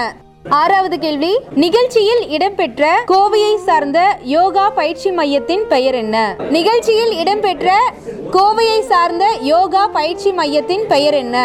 ஆறாவது 0.50 0.96
கேள்வி 0.98 1.30
நிகழ்ச்சியில் 1.54 2.22
இடம்பெற்ற 2.28 2.84
கோவையை 3.06 3.54
சார்ந்த 3.66 4.00
யோகா 4.34 4.66
பயிற்சி 4.70 5.10
மையத்தின் 5.10 5.64
பெயர் 5.68 5.94
என்ன? 5.94 6.16
நிகழ்ச்சியில் 6.50 7.12
இடம்பெற்ற 7.20 7.68
கோவையை 8.36 8.80
சார்ந்த 8.92 9.26
யோகா 9.52 9.84
பயிற்சி 9.88 10.32
மையத்தின் 10.32 10.84
பெயர் 10.86 11.14
என்ன? 11.14 11.36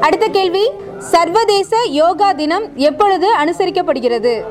அடுத்த 0.00 0.26
கேள்வி 0.28 0.64
சர்வதேச 0.98 1.70
யோகா 1.88 2.32
தினம் 2.32 2.76
எப்பொழுது 2.76 3.34
அனுசரிக்கப்படுகிறது? 3.36 4.42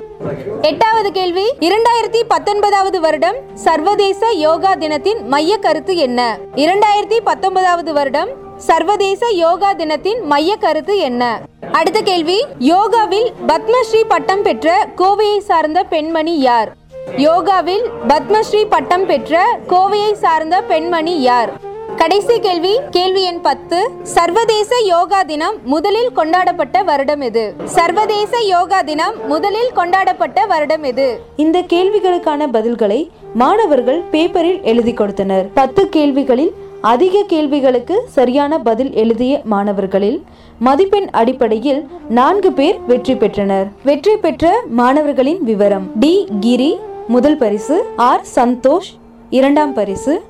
எட்டாவது 0.62 1.12
கேள்வி. 1.12 1.54
இரண்டாயிரத்தி 1.60 2.24
பத்தொன்பதாவது 2.28 3.02
வருடம் 3.02 3.36
சர்வதேச 3.54 4.32
யோகா 4.32 4.74
தினத்தின் 4.74 5.28
மைய 5.28 5.58
கருத்து 5.58 5.96
என்ன? 5.96 6.40
இரண்டாயிரத்தி 6.56 7.20
பத்தொன்பதாவது 7.24 7.94
வருடம் 7.94 8.30
சர்வதேச 8.58 9.32
யோகா 9.32 9.74
தினத்தின் 9.74 10.22
மைய 10.24 10.56
கருத்து 10.56 10.98
என்ன? 10.98 11.42
அடுத்த 11.72 12.02
கேள்வி. 12.02 12.46
யோகாவில் 12.60 13.34
பத்மஸ்ரீ 13.48 14.04
பட்டம் 14.08 14.42
பெற்ற 14.42 14.88
கோவையை 14.96 15.38
சார்ந்த 15.38 15.84
பெண்மணி 15.84 16.40
யார்? 16.40 16.72
யோகாவில் 17.18 17.86
பத்மஸ்ரீ 18.08 18.66
பட்டம் 18.70 19.06
பெற்ற 19.06 19.60
கோவையை 19.68 20.14
சார்ந்த 20.14 20.62
பெண்மணி 20.62 21.22
யார்? 21.22 21.52
கடைசி 21.98 22.40
கேள்வி 22.40 22.80
கேள்வி 22.90 23.24
எண் 23.24 23.42
பத்து. 23.42 23.92
சர்வதேச 24.04 24.76
யோகா 24.84 25.24
தினம் 25.24 25.56
முதலில் 25.64 26.12
கொண்டாடப்பட்ட 26.12 26.84
வருடம் 26.84 27.22
எது? 27.22 27.54
சர்வதேச 27.66 28.42
யோகா 28.42 28.82
தினம் 28.82 29.28
முதலில் 29.28 29.72
கொண்டாடப்பட்ட 29.74 30.46
வருடம் 30.46 30.84
எது? 30.84 31.20
இந்த 31.36 31.62
கேள்விகளுக்கான 31.62 32.48
பதில்களை 32.54 33.10
மாணவர்கள் 33.34 34.04
பேப்பரில் 34.12 34.62
எழுதி 34.62 34.94
கொடுத்தனர். 34.94 35.50
பத்து 35.54 35.90
கேள்விகளில் 35.90 36.54
அதிக 36.82 37.24
கேள்விகளுக்கு 37.28 38.04
சரியான 38.08 38.60
பதில் 38.60 38.94
எழுதிய 38.94 39.42
மாணவர்களில் 39.44 40.24
மதிப்பெண் 40.60 41.10
அடிப்படையில் 41.12 41.88
நான்கு 42.10 42.52
பேர் 42.52 42.80
வெற்றி 42.88 43.16
பெற்றனர். 43.16 43.68
வெற்றி 43.84 44.18
பெற்ற 44.18 44.64
மாணவர்களின் 44.70 45.44
விவரம். 45.44 45.92
டி. 46.00 46.28
கிரி 46.40 46.80
முதல் 47.08 47.38
பரிசு. 47.38 47.86
ஆர். 47.96 48.24
சந்தோஷ் 48.36 48.94
இரண்டாம் 49.30 49.74
பரிசு. 49.74 50.24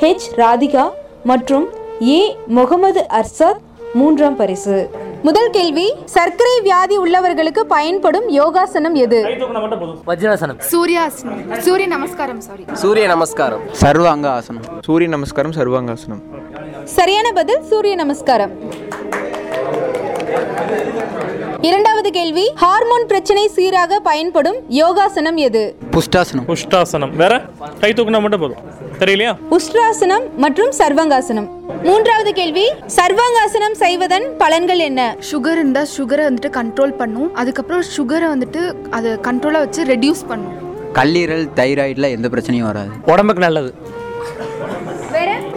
ஹெச் 0.00 0.26
ராதிகா 0.36 0.90
மற்றும் 1.24 1.68
ஏ 2.02 2.36
முகமது 2.46 3.06
அர்சாத் 3.08 3.60
மூன்றாம் 3.94 4.36
பரிசு. 4.36 4.90
முதல் 5.22 5.50
கேள்வி 5.50 5.94
சர்க்கரை 6.04 6.60
வியாதி 6.60 6.98
உள்ளவர்களுக்கு 6.98 7.60
பயன்படும் 7.60 8.28
யோகாசனம் 8.28 8.94
எது? 8.94 9.24
வஜ்ராசனம். 10.06 10.60
சூர்யாசனம். 10.72 11.58
சூரிய 11.58 11.86
நமஸ்காரம் 11.86 12.40
சாரி 12.40 12.64
சூரிய 12.72 13.06
நமஸ்காரம். 13.06 13.60
சர்வாங்க 13.80 14.26
ஆசனம். 14.26 14.62
சூரிய 14.84 15.08
நமஸ்காரம் 15.08 15.52
சர்வாங்க 15.52 15.90
ஆசனம். 15.90 16.22
சரியான 16.84 17.32
பதில் 17.32 17.62
சூரிய 17.62 17.94
நமஸ்காரம். 17.94 18.50
இரண்டாவது 21.68 22.08
கேள்வி 22.16 22.42
ஹார்மோன் 22.62 23.06
பிரச்சனை 23.10 23.42
சீராக 23.54 23.98
பயன்படும் 24.08 24.58
யோகாசனம் 24.80 25.38
எது? 25.46 25.62
புஷ்டாசனம். 25.94 26.46
உஷ்டாசனம் 26.54 27.12
வேற? 27.20 27.32
கை 27.80 27.90
தூக்குனா 27.96 28.20
மட்டும் 28.24 28.42
போதும். 28.42 28.60
தெரியலையா? 29.00 29.32
உஷ்டாசனம் 29.56 30.24
மற்றும் 30.44 30.70
சர்வங்காசனம். 30.78 31.48
மூன்றாவது 31.88 32.32
கேள்வி 32.38 32.66
சர்வாங்காசனம் 32.98 33.76
செய்வதன் 33.82 34.26
பலன்கள் 34.42 34.82
என்ன? 34.88 35.00
சுகர் 35.30 35.56
இருந்தால் 35.58 35.90
சுகரை 35.96 36.26
வந்துட்டு 36.28 36.50
கண்ட்ரோல் 36.58 36.94
பண்ணும். 37.00 37.30
அதுக்கப்புறம் 37.42 37.84
சுகரை 37.96 38.28
வந்துட்டு 38.34 38.62
அதை 38.98 39.12
கண்ட்ரோலாக 39.28 39.64
வச்சு 39.64 39.84
ரெடியூஸ் 39.94 40.22
பண்ணும். 40.32 40.54
கல்லீரல் 40.98 41.46
தைராய்டில் 41.60 42.10
எந்த 42.16 42.30
பிரச்சனையும் 42.34 42.68
வராது. 42.70 42.92
உடம்புக்கு 43.14 43.44
நல்லது. 43.46 43.72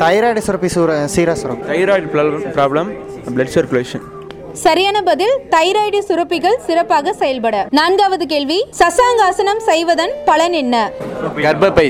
தைராய்டு 0.04 0.44
சுரப்பி 0.48 0.72
சூர 0.78 0.92
சீரா 1.16 1.36
சுரம். 1.44 1.62
தைராய்டு 1.70 2.10
ப்ராப்ளம் 2.58 2.92
பிளட் 3.36 3.56
சர்க்குலேஷன் 3.58 4.06
சரியான 4.54 5.02
பதில் 5.02 5.34
தைராய்டு 5.50 6.00
சுரப்பிகள் 6.08 6.58
சிறப்பாக 6.66 7.14
செயல்பட. 7.14 7.68
நான்காவது 7.70 8.26
கேள்வி 8.26 8.66
சசாங்காசனம் 8.80 9.62
செய்வதன் 9.70 10.14
பலன் 10.26 10.54
என்ன? 10.54 10.92
கர்ப்பப்பை 11.36 11.86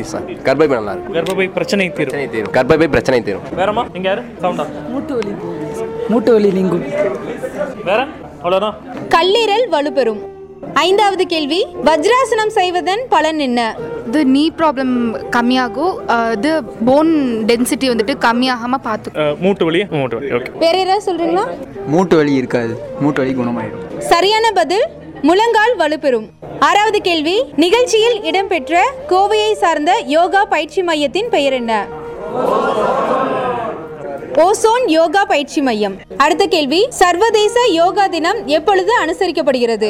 கர்ப்பப்பை 0.48 0.68
நல்லா 0.68 0.92
இருக்கும். 0.92 1.16
கர்ப்பப்பை 1.16 1.52
பிரச்சனை 1.52 1.92
தீரும். 1.92 2.32
தீரும். 2.32 2.54
கர்ப்பப்பை 2.54 2.88
பிரச்சனை 2.88 3.22
தீரும். 3.22 3.42
வேறமா 3.56 3.86
நீங்க 3.94 4.08
யாரு? 4.10 4.22
சவுண்டா 4.42 4.66
மூட்டு 4.90 5.16
வலி 5.16 5.34
மூட்டு 6.08 6.34
வலி 6.34 6.52
நீங்கும். 6.52 6.84
வேற? 7.84 8.08
அவ்வளோதான் 8.44 8.76
கல்லீரல் 9.16 9.66
வலுப்பெறும். 9.72 10.22
ஐந்தாவது 10.74 11.26
கேள்வி 11.26 11.68
வஜ்ராசனம் 11.86 12.54
செய்வதன் 12.60 13.02
பலன் 13.10 13.40
என்ன? 13.40 13.76
இது 14.08 14.22
நீ 14.28 14.44
ப்ராப்ளம் 14.52 14.94
கம்மியாகும் 15.32 15.94
இது 16.34 16.52
போன் 16.86 17.12
டென்சிட்டி 17.50 17.88
வந்துட்டு 17.90 18.16
கம்மியாகாமல் 18.22 18.84
பார்த்துக்கும் 18.84 19.22
அஹ், 19.24 19.36
மூட்டு 19.42 19.66
வலி 19.66 19.82
மூட்டு 19.94 20.16
வலி 20.18 20.30
ஓகே 20.34 20.52
வேற 20.60 20.76
யாராவது 20.78 21.06
சொல்றீங்களா? 21.06 21.46
மூட்டு 21.88 22.16
வலி 22.16 22.34
இருக்காது. 22.36 22.74
மூட்டு 23.00 23.22
வலி 23.22 23.34
குணமாயிடும். 23.34 23.84
சரியான 24.10 24.46
பதில் 24.54 24.86
முழங்கால் 25.24 25.76
வலுப்பெறும். 25.78 26.28
ஆறாவது 26.60 27.02
கேள்வி 27.02 27.36
நிகழ்ச்சியில் 27.56 28.18
இடம்பெற்ற 28.24 28.76
கோவையை 29.10 29.52
சார்ந்த 29.56 29.92
யோகா 30.10 30.46
பயிற்சி 30.46 30.82
மையத்தின் 30.84 31.30
பெயர் 31.30 31.54
என்ன? 31.54 31.74
ஓசோன் 34.42 34.86
யோகா 34.90 35.22
பயிற்சி 35.26 35.62
மையம். 35.62 35.96
அடுத்த 36.18 36.44
கேள்வி 36.48 36.80
சர்வதேச 36.94 37.56
யோகா 37.74 38.08
தினம் 38.08 38.40
எப்பொழுது 38.50 38.92
அனுசரிக்கப்படுகிறது? 39.02 39.90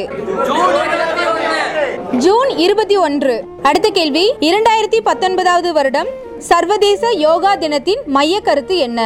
ஜூன் 2.24 2.50
இருபத்தி 2.64 2.96
ஒன்று. 3.06 3.34
அடுத்த 3.70 3.88
கேள்வி 3.98 4.24
இரண்டாயிரத்தி 4.48 5.00
பத்தொன்பதாவது 5.08 5.70
வருடம் 5.78 6.10
சர்வதேச 6.50 7.12
யோகா 7.26 7.52
தினத்தின் 7.64 8.02
மைய 8.16 8.36
கருத்து 8.48 8.76
என்ன? 8.88 9.00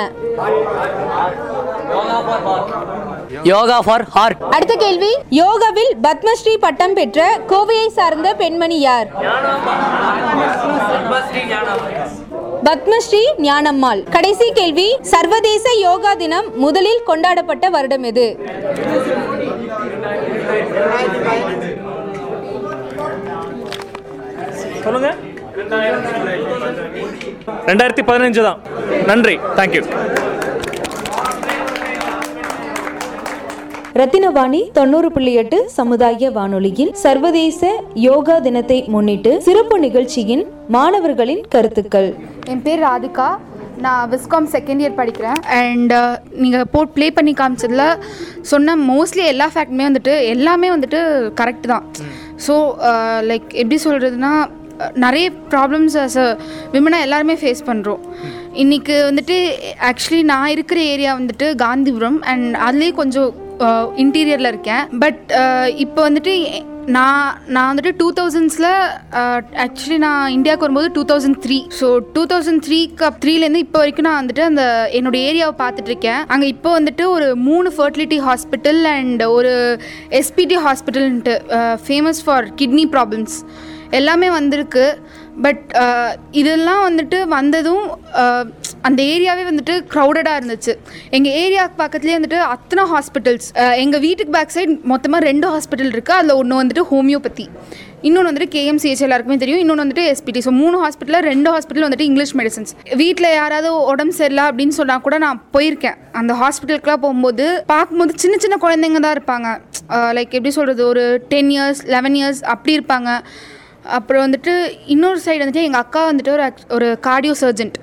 யோகா 3.50 3.78
ஃபார் 3.86 4.06
ஹார்ட் 4.16 4.42
அடுத்த 4.56 4.74
கேள்வி 4.84 5.12
யோகாவில் 5.42 5.92
பத்மஸ்ரீ 6.06 6.54
பட்டம் 6.66 6.96
பெற்ற 7.00 7.28
கோவையை 7.52 7.88
சார்ந்த 7.98 8.28
பெண்மணி 8.42 8.80
யார்? 8.80 9.08
பத்மஸ்ரீ 12.68 13.24
ஞானம்மாள். 13.50 14.04
கடைசி 14.16 14.48
கேள்வி 14.60 14.88
சர்வதேச 15.14 15.66
யோகா 15.88 16.14
தினம் 16.24 16.50
முதலில் 16.66 17.06
கொண்டாடப்பட்ட 17.10 17.70
வருடம் 17.78 18.08
எது? 18.12 18.28
சொல்லுங்க. 24.86 25.10
ரெண்டாயிரத்தி 27.70 28.04
பதினஞ்சு 28.10 28.42
தான். 28.48 28.60
நன்றி. 29.10 29.36
தேங்க்யூ 29.60 29.84
ரத்தினவாணி 34.00 34.60
தொண்ணூறு 34.78 35.10
புள்ளி 35.16 35.34
எட்டு 35.42 35.58
சமுதாய 35.76 36.30
வானொலியில் 36.38 36.92
சர்வதேச 37.04 37.70
யோகா 38.06 38.36
தினத்தை 38.48 38.80
முன்னிட்டு 38.94 39.32
சிறப்பு 39.46 39.76
நிகழ்ச்சியின் 39.86 40.44
மாணவர்களின் 40.76 41.44
கருத்துக்கள். 41.54 42.10
என் 42.54 42.64
பேர் 42.66 42.84
ராதிகா. 42.88 43.28
நான் 43.86 44.10
விஸ்காம் 44.12 44.50
செகண்ட் 44.56 44.82
இயர் 44.84 44.98
படிக்கிறேன். 45.00 45.40
அண்ட் 45.62 45.94
நீங்கள் 46.42 46.68
போட் 46.74 46.94
ப்ளே 46.98 47.08
பண்ணி 47.20 47.34
காமிச்சதில் 47.42 47.88
சொன்ன 48.52 48.76
மோஸ்ட்லி 48.92 49.24
எல்லா 49.34 49.48
ஃபேக்ட்டுமே 49.54 49.88
வந்துட்டு 49.90 50.14
எல்லாமே 50.34 50.70
வந்துட்டு 50.76 51.02
கரெக்ட் 51.40 51.72
தான். 51.74 51.88
ஸோ 52.46 52.54
லைக் 53.32 53.50
எப்படி 53.62 53.80
சொல்கிறதுனா 53.88 54.34
நிறைய 54.96 55.32
ப்ராப்ளம்ஸ் 55.50 55.98
அஸ் 55.98 56.18
அ 56.18 56.28
விமனாக 56.72 57.02
எல்லாருமே 57.02 57.34
ஃபேஸ் 57.34 57.66
பண்ணுறோம் 57.66 58.04
இன்றைக்கி 58.54 58.96
வந்துட்டு 59.04 59.38
ஆக்சுவலி 59.82 60.24
நான் 60.24 60.48
இருக்கிற 60.48 60.80
ஏரியா 60.80 61.14
வந்துட்டு 61.16 61.56
காந்திபுரம் 61.56 62.22
அண்ட் 62.24 62.56
அதுலேயே 62.58 62.92
கொஞ்சம் 62.92 63.32
இன்டீரியரில் 63.96 64.46
இருக்கேன். 64.46 64.86
பட் 65.00 65.20
இப்போ 65.78 66.02
வந்துட்டு 66.02 66.34
நான் 66.88 67.38
நான் 67.48 67.70
வந்துட்டு 67.70 67.92
டூ 67.98 68.14
தௌசண்ட்ஸில் 68.14 68.68
ஆக்சுவலி 69.58 69.98
நான் 69.98 70.32
இந்தியாவுக்கு 70.32 70.66
வரும்போது 70.66 70.92
two 70.92 71.04
thousand 71.04 71.40
three 71.46 71.58
so 71.80 72.00
two 72.14 72.26
thousand 72.26 72.64
த்ரீக்கு 72.66 73.10
த்ரீலேருந்து 73.22 73.58
இப்போ 73.58 73.80
வரைக்கும் 73.80 74.04
நான் 74.04 74.20
வந்துட்டு 74.26 74.42
அந்த 74.42 74.64
என்னோட 74.94 75.16
ஏரியாவை 75.20 75.56
பார்த்துட்ருக்கேன் 75.62 76.22
அங்கே 76.28 76.48
இப்போ 76.48 76.72
வந்துட்டு 76.80 77.10
ஒரு 77.10 77.36
மூணு 77.36 77.72
ஃபர்டிலிட்டி 77.78 78.20
ஹாஸ்பிட்டல் 78.20 78.82
அண்ட் 78.88 79.24
ஒரு 79.24 79.54
எஸ்பிடி 80.12 80.56
ஹாஸ்பிட்டல்ன்ட்டு 80.68 81.36
ஃபேமஸ் 81.88 82.24
ஃபார் 82.26 82.48
கிட்னி 82.56 82.86
ப்ராப்ளம்ஸ் 82.92 83.38
எல்லாமே 84.00 84.30
வந்திருக்கு. 84.40 84.86
பட் 85.46 85.64
uh, 85.84 86.12
இதெல்லாம் 86.42 86.84
வந்துட்டு 86.88 87.18
வந்ததும் 87.38 87.86
uh, 88.22 88.44
அந்த 88.88 89.00
ஏரியாவே 89.14 89.44
வந்துட்டு 89.50 89.74
க்ரௌடடாக 89.94 90.40
இருந்துச்சு. 90.40 90.74
எங்கள் 91.18 91.36
ஏரியாவுக்கு 91.42 91.82
பக்கத்துலேயே 91.82 92.18
வந்துட்டு 92.20 92.40
அத்தனை 92.54 92.84
ஹாஸ்பிட்டல்ஸ் 92.94 93.50
uh, 93.64 93.74
எங்கள் 93.84 94.04
வீட்டுக்கு 94.06 94.36
பேக் 94.38 94.56
சைடு 94.56 94.76
மொத்தமாக 94.94 95.28
ரெண்டு 95.30 95.50
ஹாஸ்பிட்டல் 95.56 95.92
இருக்குது 95.96 96.18
அதில் 96.20 96.40
ஒன்று 96.42 96.62
வந்துட்டு 96.62 96.86
ஹோமியோபதி 96.94 97.48
இன்னொன்று 98.08 98.30
வந்துட்டு 98.30 98.54
கேஎம்சிஹெச் 98.56 99.04
எல்லாருக்குமே 99.06 99.38
தெரியும். 99.44 99.62
இன்னொன்று 99.62 99.84
வந்துட்டு 99.84 100.04
எஸ்பிடி 100.12 100.42
ஸோ 100.48 100.52
மூணு 100.60 100.76
ஹாஸ்பிட்டலில் 100.84 101.28
ரெண்டு 101.32 101.50
ஹாஸ்பிட்டல் 101.54 101.86
வந்துட்டு 101.86 102.08
இங்கிலீஷ் 102.10 102.34
மெடிசன்ஸ் 102.40 102.72
வீட்டில் 103.02 103.30
யாராவது 103.40 103.70
உடம்பு 103.92 104.14
சரியில்லை 104.20 104.44
அப்படின்னு 104.50 104.78
சொன்னால் 104.80 105.04
கூட 105.06 105.18
நான் 105.26 105.42
போயிருக்கேன். 105.56 105.98
அந்த 106.20 106.34
ஹாஸ்பிட்டலுக்குலாம் 106.42 107.04
போகும்போது 107.06 107.46
பார்க்கும்போது 107.74 108.14
சின்ன 108.24 108.38
சின்ன 108.44 108.58
குழந்தைங்க 108.66 109.02
தான் 109.06 109.16
இருப்பாங்க. 109.18 109.50
லைக் 110.18 110.36
எப்படி 110.38 110.54
சொல்கிறது 110.60 110.84
ஒரு 110.92 111.06
டென் 111.34 111.52
இயர்ஸ் 111.56 111.82
லெவன் 111.96 112.18
இயர்ஸ் 112.22 112.42
அப்படி 112.54 112.74
இருப்பாங்க. 112.78 113.12
அப்புறம் 113.98 114.24
வந்துட்டு 114.26 114.54
இன்னொரு 114.96 115.20
சைடு 115.26 115.42
வந்துட்டு 115.44 115.68
எங்கள் 115.68 115.84
அக்கா 115.86 116.02
வந்துட்டு 116.12 116.34
ஒரு 116.36 116.46
ஒரு 116.78 116.90
கார்டியோ 117.08 117.36
சர்ஜென்ட் 117.44 117.80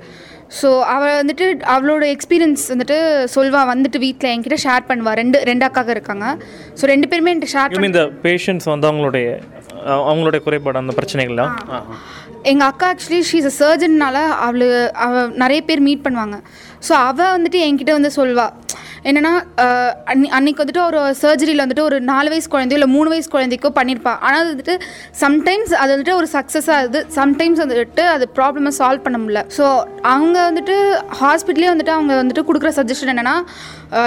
ஸோ 0.60 0.68
அவள் 0.94 1.18
வந்துட்டு 1.20 1.44
அவளோட 1.74 2.04
எக்ஸ்பீரியன்ஸ் 2.14 2.64
வந்துட்டு 2.72 2.96
சொல்வா 3.34 3.60
வந்துட்டு 3.72 3.98
வீட்டில் 4.04 4.30
என்கிட்ட 4.32 4.58
ஷேர் 4.64 4.88
பண்ணுவா. 4.88 5.12
ரெண்டு 5.20 5.38
ரெண்டு 5.50 5.64
அக்காங்க 5.68 5.92
இருக்காங்க. 5.96 6.26
ஸோ 6.78 6.90
ரெண்டு 6.92 7.08
பேருமே 7.10 7.32
என்கிட்ட 7.32 7.54
ஷேர் 7.54 7.78
மீன் 7.84 7.92
இந்த 7.92 8.04
பேஷண்ட்ஸ் 8.26 8.68
வந்து 8.72 8.88
அவங்களுடைய 8.90 9.26
அவங்களுடைய 10.08 10.40
குறைபாடு 10.46 10.82
அந்த 10.82 10.94
பிரச்சனைகள்லாம். 10.98 11.54
எங்கள் 12.50 12.68
அக்கா 12.70 12.86
ஆக்சுவலி 12.92 13.22
ஷீஸ் 13.30 13.48
அ 13.50 13.54
சர்ஜன்னால 13.62 14.18
அவளு 14.46 14.68
அவ 15.06 15.24
நிறைய 15.44 15.60
பேர் 15.70 15.86
மீட் 15.88 16.04
பண்ணுவாங்க. 16.06 16.38
ஸோ 16.88 16.92
அவள் 17.08 17.34
வந்துட்டு 17.36 17.60
என்கிட்ட 17.68 17.92
வந்து 17.98 18.12
சொல்வா 18.20 18.46
என்னென்னா 19.08 19.32
அன்னி 20.12 20.26
அன்னைக்கு 20.36 20.62
வந்துட்டு 20.62 20.82
ஒரு 20.88 20.98
சர்ஜரியில் 21.22 21.62
வந்துட்டு 21.64 21.84
ஒரு 21.88 21.96
நாலு 22.10 22.28
வயசு 22.32 22.48
குழந்தையோ 22.54 22.78
இல்லை 22.78 22.88
மூணு 22.94 23.08
வயசு 23.12 23.28
குழந்தைக்கோ 23.34 23.70
பண்ணியிருப்பா 23.78 24.12
ஆனால் 24.26 24.40
அது 24.42 24.52
வந்துட்டு 24.54 24.74
சம்டைம்ஸ் 25.22 25.72
அது 25.82 25.90
வந்துட்டு 25.94 26.14
ஒரு 26.20 26.28
சக்ஸஸாக 26.36 26.76
ஆகுது 26.80 27.00
சம்டைம்ஸ் 27.18 27.62
வந்துட்டு 27.64 28.04
அது 28.14 28.26
ப்ராப்ளமை 28.38 28.72
சால்வ் 28.80 29.04
பண்ண 29.06 29.18
முடியல. 29.22 29.42
ஸோ 29.56 29.64
அவங்க 30.14 30.36
வந்துட்டு 30.48 30.76
ஹாஸ்பிட்டலே 31.22 31.70
வந்துட்டு 31.72 31.94
அவங்க 31.98 32.12
வந்துட்டு 32.22 32.46
கொடுக்குற 32.50 32.72
சஜஷன் 32.80 33.12
என்னென்னா 33.14 33.36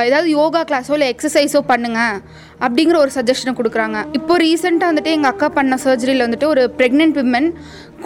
ஏதாவது 0.08 0.30
யோகா 0.40 0.62
கிளாஸோ 0.72 0.94
இல்லை 0.98 1.10
எக்ஸசைஸோ 1.14 1.62
பண்ணுங்கள் 1.72 2.18
அப்படிங்கிற 2.66 2.98
ஒரு 3.04 3.12
சஜஷனை 3.18 3.54
கொடுக்குறாங்க. 3.60 3.98
இப்போ 4.18 4.34
ரீசெண்டாக 4.44 4.92
வந்துட்டு 4.92 5.16
எங்கள் 5.18 5.32
அக்கா 5.34 5.48
பண்ண 5.58 5.78
சர்ஜரியில் 5.86 6.26
வந்துட்டு 6.28 6.48
ஒரு 6.54 6.64
ப்ரெக்னென்ட் 6.80 7.18
விமன் 7.22 7.50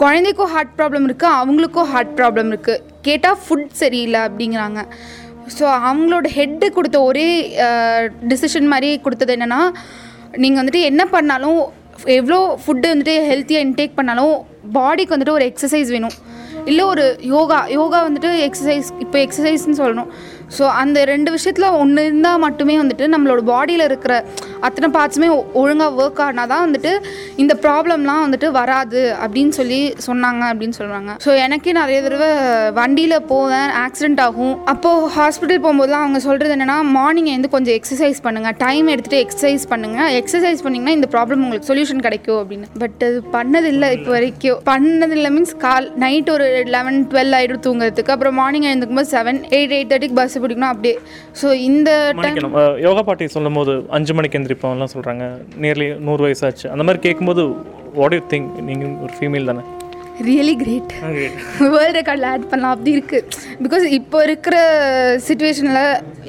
குழந்தைக்கும் 0.00 0.50
ஹார்ட் 0.54 0.74
ப்ராப்ளம் 0.78 1.06
இருக்குது 1.08 1.36
அவங்களுக்கும் 1.40 1.88
ஹார்ட் 1.92 2.12
ப்ராப்ளம் 2.18 2.50
இருக்குது 2.52 2.82
கேட்டால் 3.06 3.38
ஃபுட் 3.42 3.70
சரியில்லை 3.80 4.20
அப்படிங்கிறாங்க. 4.26 4.80
ஸோ 5.56 5.64
அவங்களோட 5.88 6.26
ஹெட்டு 6.38 6.66
கொடுத்த 6.76 6.96
ஒரே 7.08 7.28
டிசிஷன் 8.32 8.70
மாதிரி 8.72 8.90
கொடுத்தது 9.06 9.34
என்னென்னா 9.36 9.60
நீங்கள் 10.42 10.60
வந்துட்டு 10.60 10.82
என்ன 10.90 11.02
பண்ணாலும் 11.14 11.60
எவ்வளோ 12.18 12.40
ஃபுட்டு 12.62 12.90
வந்துட்டு 12.92 13.14
ஹெல்த்தியாக 13.30 13.64
இன்டேக் 13.66 13.96
பண்ணாலும் 13.98 14.34
பாடிக்கு 14.76 15.14
வந்துட்டு 15.14 15.36
ஒரு 15.38 15.46
எக்ஸசைஸ் 15.50 15.90
வேணும். 15.94 16.16
இல்லை 16.70 16.84
ஒரு 16.92 17.04
யோகா 17.32 17.58
யோகா 17.78 17.98
வந்துட்டு 18.06 18.30
எக்ஸசைஸ் 18.46 18.88
இப்போ 19.04 19.16
எக்ஸசைஸ்னு 19.24 19.78
சொல்லணும். 19.80 20.10
ஸோ 20.56 20.64
அந்த 20.82 20.98
ரெண்டு 21.04 21.30
விஷயத்தில் 21.36 21.68
ஒன்று 21.80 22.04
இருந்தால் 22.08 22.42
மட்டுமே 22.46 22.76
வந்துட்டு 22.82 23.06
நம்மளோட 23.14 23.42
பாடியில் 23.52 23.84
இருக்கிற 23.88 24.14
அத்தனை 24.66 24.88
பார்ட்ஸுமே 24.96 25.28
ஒழுங்காக 25.60 25.98
ஒர்க் 26.00 26.22
ஆனால் 26.28 26.50
தான் 26.52 26.64
வந்துட்டு 26.66 26.90
இந்த 27.42 27.52
ப்ராப்ளம்லாம் 27.64 28.22
வந்துட்டு 28.24 28.48
வராது 28.58 29.02
அப்படின்னு 29.24 29.52
சொல்லி 29.58 29.80
சொன்னாங்க 30.06 30.42
அப்படின்னு 30.52 30.76
சொல்கிறாங்க 30.80 31.10
ஸோ 31.24 31.30
எனக்கே 31.44 31.74
நிறைய 31.80 31.98
தடவை 32.06 32.28
வண்டியில் 32.78 33.16
போவேன் 33.32 33.68
ஆக்சிடென்ட் 33.84 34.20
ஆகும். 34.26 34.54
அப்போது 34.72 35.08
ஹாஸ்பிட்டல் 35.16 35.62
போகும்போதுலாம் 35.64 36.04
அவங்க 36.04 36.20
சொல்கிறது 36.26 36.54
என்னென்னா 36.56 36.76
மார்னிங் 36.96 37.30
எழுந்து 37.32 37.50
கொஞ்சம் 37.54 37.76
எக்ஸசைஸ் 37.78 38.20
பண்ணுங்கள் 38.26 38.56
டைம் 38.64 38.86
எடுத்துகிட்டு 38.94 39.22
எக்ஸசைஸ் 39.24 39.64
பண்ணுங்கள் 39.72 40.10
எக்ஸசைஸ் 40.20 40.62
பண்ணிங்கன்னா 40.66 40.96
இந்த 40.98 41.08
ப்ராப்ளம் 41.14 41.42
உங்களுக்கு 41.44 41.70
சொல்யூஷன் 41.70 42.04
கிடைக்கும் 42.06 42.40
அப்படின்னு. 42.42 42.68
பட் 42.82 43.00
அது 43.08 43.18
பண்ணதில்லை 43.36 43.90
இப்போ 43.98 44.12
வரைக்கும். 44.16 44.60
பண்ணதில்லை 44.70 45.32
மீன்ஸ் 45.36 45.56
கால் 45.66 45.88
நைட் 46.04 46.30
ஒரு 46.36 46.48
லெவன் 46.76 47.00
டுவெல் 47.12 47.34
ஆகிடும் 47.40 47.64
தூங்குறதுக்கு. 47.68 48.14
அப்புறம் 48.16 48.38
மார்னிங் 48.40 48.68
எழுந்துக்கும் 48.70 49.00
போது 49.02 49.12
செவன் 49.16 49.40
எயிட் 49.58 49.74
எயிட் 49.78 49.90
தேர்ட்டிக்கு 49.92 50.18
பஸ் 50.20 50.38
பிடிக்கணும் 50.44 50.72
அப்படியே 50.74 50.94
ஸோ 51.40 51.48
இந்த 51.68 51.90
டைம் 52.22 52.56
யோகா 52.86 53.02
பாட்டி 53.08 53.28
சொல்லும் 53.36 53.58
போது 53.60 53.74
அஞ்சு 53.98 54.14
மணிக்கு 54.18 54.38
எந்திரிப்போம்லாம் 54.40 54.94
சொல்கிறாங்க 54.94 55.24
நியர்லி 55.64 55.88
நூறு 56.08 56.22
வயசாச்சு. 56.26 56.66
அந்த 56.74 56.84
மாதிரி 56.86 57.02
கேட்கும்போது 57.06 57.44
வாட் 58.00 58.16
யூ 58.18 58.22
திங்க் 58.32 58.50
நீங்கள் 58.70 58.96
ஒரு 59.04 59.12
ஃபீமேல் 59.18 59.50
தானே? 59.50 59.64
ரியலி 60.28 60.54
கிரேட் 60.62 60.90
வேர்ல்ட் 61.74 61.96
ரெக்கார்டில் 61.98 62.26
ஆட் 62.30 62.48
பண்ணலாம். 62.50 62.72
அப்படி 62.74 62.90
இருக்குது 62.96 63.26
பிகாஸ் 63.64 63.84
இப்போ 63.98 64.18
இருக்கிற 64.28 64.56
சுச்சுவேஷனில் 65.26 65.84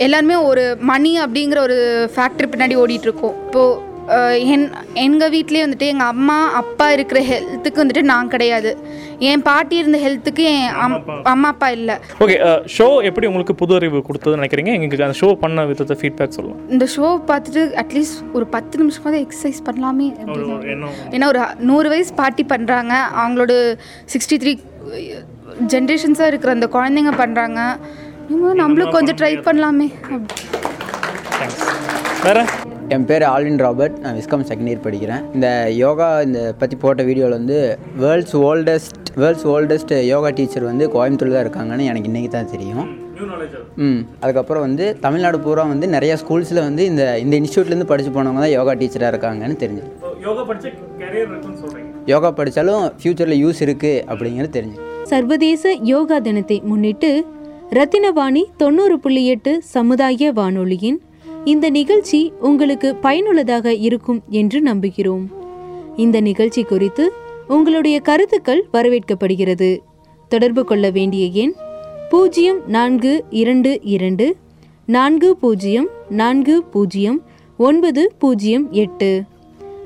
எல்லாருமே 0.06 0.38
ஒரு 0.50 0.63
மணி 0.91 1.12
அப்படிங்கிற 1.24 1.62
ஒரு 1.67 1.80
ஃபேக்டர் 2.13 2.52
பின்னாடி 2.54 2.78
ஓடிட்டு 2.84 3.10
இருக்கோம். 3.10 3.36
இப்போது 3.47 3.89
என் 4.54 4.65
எங்கள் 5.04 5.32
வீட்லேயே 5.34 5.63
வந்துட்டு 5.65 5.88
எங்கள் 5.91 6.10
அம்மா 6.13 6.38
அப்பா 6.60 6.86
இருக்கிற 6.95 7.19
ஹெல்த்துக்கு 7.30 7.82
வந்துட்டு 7.82 8.04
நான் 8.12 8.32
கிடையாது. 8.34 8.71
என் 9.30 9.43
பாட்டி 9.47 9.76
இருந்த 9.82 9.97
ஹெல்த்துக்கு 10.06 10.43
என் 10.54 10.74
அம் 10.84 10.95
அம்மா 11.34 11.50
அப்பா. 11.54 11.67
இல்லை. 11.78 11.95
ஓகே 12.24 12.38
ஷோ 12.76 12.88
எப்படி 13.10 13.28
உங்களுக்கு 13.30 13.56
புது 13.62 13.76
அறிவு 13.78 14.00
கொடுத்ததுன்னு 14.08 14.39
நினைக்கிறீங்க? 14.39 14.71
எங்களுக்கு 14.78 15.06
அந்த 15.08 15.17
ஷோ 15.21 15.30
பண்ண 15.43 15.65
விதத்தை 15.71 15.97
ஃபீட்பேக் 16.02 16.36
சொல்லுவோம் 16.38 16.60
இந்த 16.76 16.88
ஷோ 16.95 17.10
பார்த்துட்டு 17.30 17.63
அட்லீஸ்ட் 17.84 18.19
ஒரு 18.39 18.47
பத்து 18.56 18.84
நிமிஷமாவது 18.84 19.19
எக்ஸசைஸ் 19.26 19.62
பண்ணலாமே 19.69 20.10
ஏன்னா 21.15 21.30
ஒரு 21.34 21.41
நூறு 21.71 21.89
வயசு 21.93 22.13
பாட்டி 22.21 22.45
பண்ணுறாங்க 22.54 22.95
அவங்களோட 23.21 23.54
சிக்ஸ்டி 24.15 24.38
த்ரீ 24.43 24.54
ஜென்ரேஷன்ஸாக 25.76 26.32
இருக்கிற 26.32 26.52
அந்த 26.58 26.69
குழந்தைங்க 26.78 27.13
பண்ணுறாங்க 27.24 27.60
நம்மளும் 28.63 28.95
கொஞ்சம் 28.97 29.17
ட்ரை 29.21 29.34
பண்ணலாமே. 29.47 29.89
வேற? 32.28 32.39
என் 32.94 33.06
பேர் 33.10 33.24
ஆல்வின் 33.32 33.60
ராபர்ட். 33.64 33.98
நான் 34.04 34.16
விஸ்காம் 34.18 34.46
செகண்ட் 34.48 34.70
இயர் 34.70 34.86
படிக்கிறேன். 34.86 35.24
இந்த 35.36 35.48
யோகா 35.82 36.08
இந்த 36.28 36.40
பற்றி 36.62 36.76
போட்ட 36.82 37.02
வீடியோவில் 37.10 37.38
வந்து 37.38 37.58
world's 38.04 38.36
oldest 38.48 39.10
world's 39.22 39.46
oldest 39.54 39.94
yoga 40.10 40.30
teacher 40.38 40.66
வந்து 40.70 40.86
கோயம்புத்தூர் 40.96 41.34
தான் 41.36 41.46
இருக்காங்கன்னு 41.46 41.88
எனக்கு 41.92 42.10
இன்றைக்கி 42.12 42.30
தான் 42.36 42.52
தெரியும். 42.54 42.88
ம். 43.86 44.00
அதுக்கப்புறம் 44.24 44.64
வந்து 44.68 44.86
தமிழ்நாடு 45.06 45.38
பூரா 45.46 45.64
வந்து 45.72 45.88
நிறைய 45.88 46.14
ஸ்கூல்ஸில் 46.22 46.62
வந்து 46.68 46.86
இந்த 46.92 47.04
இந்த 47.18 47.36
இன்ஸ்டியூட்லேருந்து 47.42 47.90
படித்து 47.92 48.12
போனவங்க 48.16 48.42
தான் 48.46 48.56
யோகா 48.58 48.74
டீச்சராக 48.82 49.12
இருக்காங்கன்னு 49.14 49.58
தெரிஞ்சு. 49.64 49.84
யோகா 52.14 52.30
படித்தாலும் 52.40 52.84
ஃப்யூச்சரில் 53.00 53.42
யூஸ் 53.44 53.62
இருக்குது 53.68 54.02
அப்படிங்கிறது 54.10 54.56
தெரிஞ்சு. 54.58 54.80
சர்வதேச 55.04 55.64
யோகா 55.92 56.20
தினத்தை 56.20 56.58
முன்னிட்டு 56.72 57.12
ரத்தினவாணி 57.78 58.44
தொண்ணூறு 58.58 58.98
புள்ளி 59.00 59.24
எட்டு 59.28 59.52
சமுதாய 59.76 60.32
வானொலியின் 60.40 61.00
இந்த 61.46 61.70
நிகழ்ச்சி 61.70 62.32
உங்களுக்கு 62.40 62.96
பயனுள்ளதாக 62.96 63.74
இருக்கும் 63.74 64.24
என்று 64.30 64.64
நம்புகிறோம். 64.64 65.26
இந்த 65.96 66.22
நிகழ்ச்சி 66.22 66.64
குறித்து 66.64 67.12
உங்களுடைய 67.48 68.00
கருத்துக்கள் 68.00 68.66
வரவேற்கப்படுகிறது. 68.74 69.80
தொடர்பு 70.28 70.66
கொள்ள 70.66 70.90
வேண்டிய 70.90 71.28
எண் 71.28 71.54
பூஜ்ஜியம் 72.10 72.62
நான்கு 72.68 73.24
இரண்டு 73.30 73.80
இரண்டு 73.82 74.36
நான்கு 74.86 75.38
பூஜ்ஜியம் 75.38 75.90
நான்கு 76.10 76.64
பூஜ்ஜியம் 76.64 77.22
ஒன்பது 77.58 78.14
பூஜ்ஜியம் 78.20 78.72
எட்டு. 78.72 79.24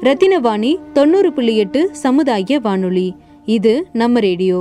ரத்தினவாணி 0.02 0.78
தொண்ணூறு 0.94 1.34
புள்ளி 1.34 1.58
எட்டு 1.58 1.89
சமுதாய 1.96 2.60
வானொலி. 2.60 3.15
இது 3.46 3.88
நம்ம 3.94 4.20
ரேடியோ. 4.20 4.60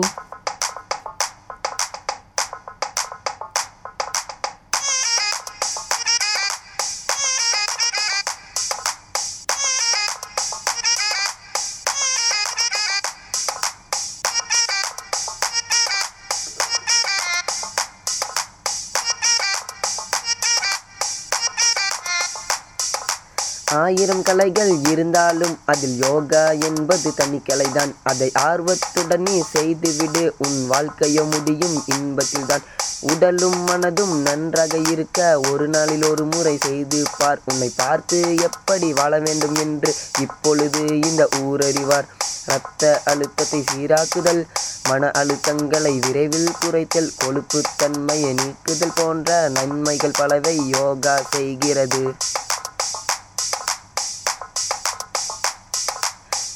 ஆயிரம் 23.85 24.23
கலைகள் 24.23 24.73
இருந்தாலும் 24.90 25.55
அதில் 25.73 25.97
யோகா 26.05 26.42
என்பது 26.68 27.09
தனி 27.14 27.38
கலைதான். 27.49 27.92
அதை 28.11 28.29
ஆர்வத்துடனே 28.49 29.37
செய்துவிடு 29.53 30.25
உன் 30.47 30.59
வாழ்க்கையோ 30.73 31.25
முடியும் 31.35 31.77
இன்பத்தில்தான். 31.97 32.66
உடலும் 33.12 33.59
மனதும் 33.68 34.14
நன்றாக 34.27 34.75
இருக்க 34.92 35.18
ஒரு 35.51 35.66
நாளில் 35.68 36.05
ஒரு 36.11 36.25
முறை 36.25 36.55
செய்து 36.66 37.01
பார். 37.18 37.40
உன்னை 37.53 37.70
பார்த்து 37.77 38.18
எப்படி 38.49 38.88
வாழ 38.92 39.12
வேண்டும் 39.27 39.57
என்று 39.64 39.90
இப்பொழுது 40.20 40.85
இந்த 41.09 41.25
ஊரறிவார். 41.42 42.09
இரத்த 42.47 42.85
அழுத்தத்தை 43.11 43.61
சீராக்குதல் 43.73 44.42
மன 44.88 45.11
அழுத்தங்களை 45.20 45.92
விரைவில் 46.07 46.51
குறைத்தல் 46.62 47.14
கொழுப்புத்தன்மையை 47.23 48.33
நீக்குதல் 48.40 48.97
போன்ற 48.97 49.38
நன்மைகள் 49.57 50.18
பலவை 50.18 50.57
யோகா 50.77 51.16
செய்கிறது. 51.35 52.03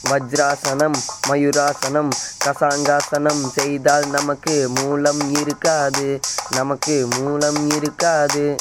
வஜ்ராசனம் 0.05 0.95
மயூராசனம் 1.29 2.09
கசாங்காசனம் 2.45 3.51
செய்தால் 3.51 4.07
நமக்கு 4.07 4.69
மூலம் 4.75 5.35
இருக்காது. 5.35 6.21
நமக்கு 6.51 7.09
மூலம் 7.19 7.71
இருக்காது. 7.71 8.57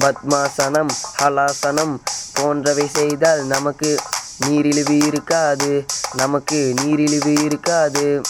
பத்மாசனம் 0.00 0.90
ஹலாசனம் 1.18 1.98
போன்றவை 2.32 2.88
செய்தால் 2.88 3.44
நமக்கு 3.44 4.00
நீரிழிவு 4.46 4.96
இருக்காது. 4.96 5.84
நமக்கு 6.12 6.74
நீரிழிவு 6.84 7.32
இருக்காது. 7.44 8.20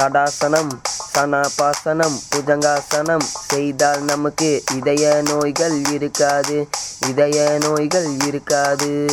தடாசனம் 0.00 0.68
சனாபாசனம் 1.14 2.20
புஜங்காசனம் 2.34 3.26
செய்தால் 3.48 4.02
நமக்கு 4.02 4.62
இதய 4.74 5.22
நோய்கள் 5.24 5.84
இருக்காது. 5.90 6.68
இதய 7.08 7.58
நோய்கள் 7.60 8.16
இருக்காது. 8.26 9.06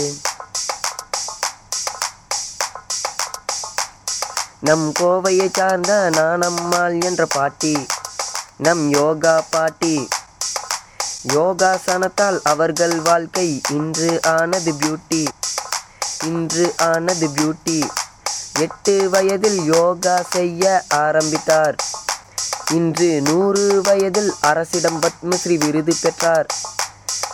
நம் 4.65 4.91
கோவையை 4.99 5.49
சார்ந்த 5.53 6.09
நானம்மாள் 6.11 7.03
என்ற 7.03 7.25
பாட்டி 7.25 7.85
நம் 8.57 8.89
யோகா 8.89 9.43
பாட்டி. 9.49 10.07
யோகாசனத்தால் 11.27 12.39
அவர்கள் 12.43 13.01
வாழ்க்கை 13.01 13.61
இன்று 13.69 14.19
ஆனது 14.23 14.73
பியூட்டி 14.73 15.27
இன்று 16.23 16.73
ஆனது 16.77 17.29
பியூட்டி 17.29 17.89
எட்டு 18.59 19.09
வயதில் 19.09 19.73
யோகா 19.73 20.21
செய்ய 20.29 20.83
ஆரம்பித்தார். 20.89 21.75
இன்று 22.71 23.21
நூறு 23.21 23.81
வயதில் 23.83 24.33
அரசிடம் 24.41 25.01
பத்மஸ்ரீ 25.01 25.57
விருது 25.65 25.95
பெற்றார். 26.01 26.47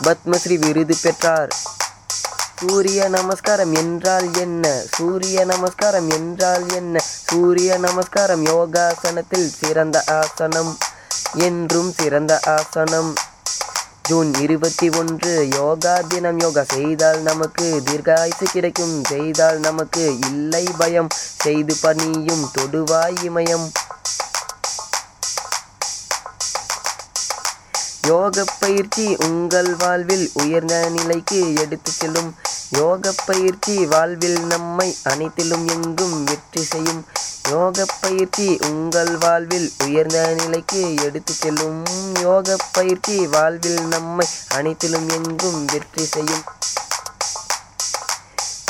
பத்மஸ்ரீ 0.04 0.60
விருது 0.60 0.96
பெற்றார். 1.02 1.50
சூரிய 2.67 3.10
நமஸ்காரம் 3.10 3.74
என்றால் 3.74 4.38
என்ன? 4.38 4.82
சூரிய 4.91 5.45
நமஸ்காரம் 5.45 6.10
என்றால் 6.10 6.74
என்ன? 6.74 7.00
சூரிய 7.04 7.78
நமஸ்காரம் 7.78 8.45
யோகாசனத்தில் 8.45 9.50
சிறந்த 9.50 10.04
ஆசனம் 10.08 10.78
என்றும் 11.34 11.93
சிறந்த 11.93 12.39
ஆசனம். 12.45 13.13
ஜூன் 14.04 14.34
இருபத்தி 14.34 14.89
ஒன்று 14.89 15.48
யோகா 15.52 16.02
தினம். 16.08 16.39
யோகா 16.39 16.63
செய்தால் 16.63 17.19
நமக்கு 17.19 17.82
தீர்காயுசு 17.91 18.43
கிடைக்கும். 18.52 19.04
செய்தால் 19.04 19.60
நமக்கு 19.60 20.19
இல்லை 20.19 20.67
பயம். 20.78 21.08
செய்து 21.13 21.76
பணியும் 21.82 22.50
தொடுவாய் 22.58 23.15
இமயம். 23.24 23.72
யோக 28.10 28.43
பயிற்சி 28.60 29.06
உங்கள் 29.26 29.69
வாழ்வில் 29.82 30.26
உயர்ந்த 30.34 30.76
நிலைக்கு 30.95 31.39
எடுத்து 31.63 31.91
செல்லும். 31.91 32.30
யோக 32.78 33.12
பயிற்சி 33.26 33.76
வாழ்வில் 33.86 34.39
நம்மை 34.52 34.88
அனைத்திலும் 35.04 35.65
எங்கும் 35.76 36.15
வெற்றி 36.24 36.63
செய்யும். 36.72 37.02
யோக 37.50 37.86
பயிற்சி 38.02 38.48
உங்கள் 38.69 39.13
வாழ்வில் 39.17 39.67
உயர்ந்த 39.86 40.19
நிலைக்கு 40.41 40.82
எடுத்து 41.06 41.34
செல்லும். 41.34 41.82
யோக 42.22 42.58
பயிற்சி 42.72 43.17
வாழ்வில் 43.28 43.82
நம்மை 43.88 44.28
அனைத்திலும் 44.58 45.10
எங்கும் 45.10 45.60
வெற்றி 45.65 46.06
செய்யும். 46.15 46.45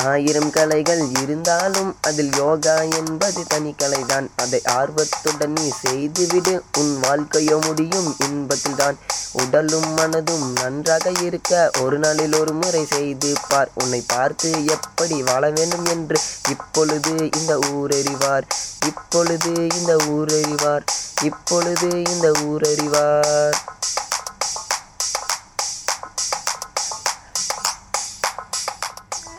ஆயிரம் 0.03 0.51
கலைகள் 0.51 1.01
இருந்தாலும் 1.21 1.95
அதில் 2.01 2.29
யோகா 2.37 2.81
என்பது 2.81 3.43
தனி 3.47 3.75
கலைதான். 3.77 4.27
அதை 4.35 4.61
ஆர்வத்துடன் 4.65 5.51
நீ 5.51 5.71
செய்துவிடு. 5.81 6.63
உன் 6.77 6.99
வாழ்க்கையோ 6.99 7.59
முடியும் 7.65 8.15
இன்பத்தில்தான். 8.25 8.97
உடலும் 9.31 9.97
மனதும் 9.97 10.51
நன்றாக 10.61 11.11
இருக்க 11.21 11.71
ஒரு 11.81 11.99
நாளில் 11.99 12.33
ஒரு 12.33 12.53
முறை 12.53 12.85
செய்து 12.85 13.33
பார். 13.49 13.71
உன்னை 13.75 14.03
பார்த்து 14.07 14.65
எப்படி 14.65 15.23
வாழ 15.23 15.49
வேண்டும் 15.49 15.85
என்று 15.85 16.19
இப்பொழுது 16.49 17.29
இந்த 17.37 17.57
ஊரறிவார். 17.57 18.43
இப்பொழுது 18.85 19.53
இந்த 19.53 19.95
ஊரறிவார். 19.95 20.85
இப்பொழுது 21.23 21.89
இந்த 21.89 22.31
ஊரறிவார். 22.31 23.53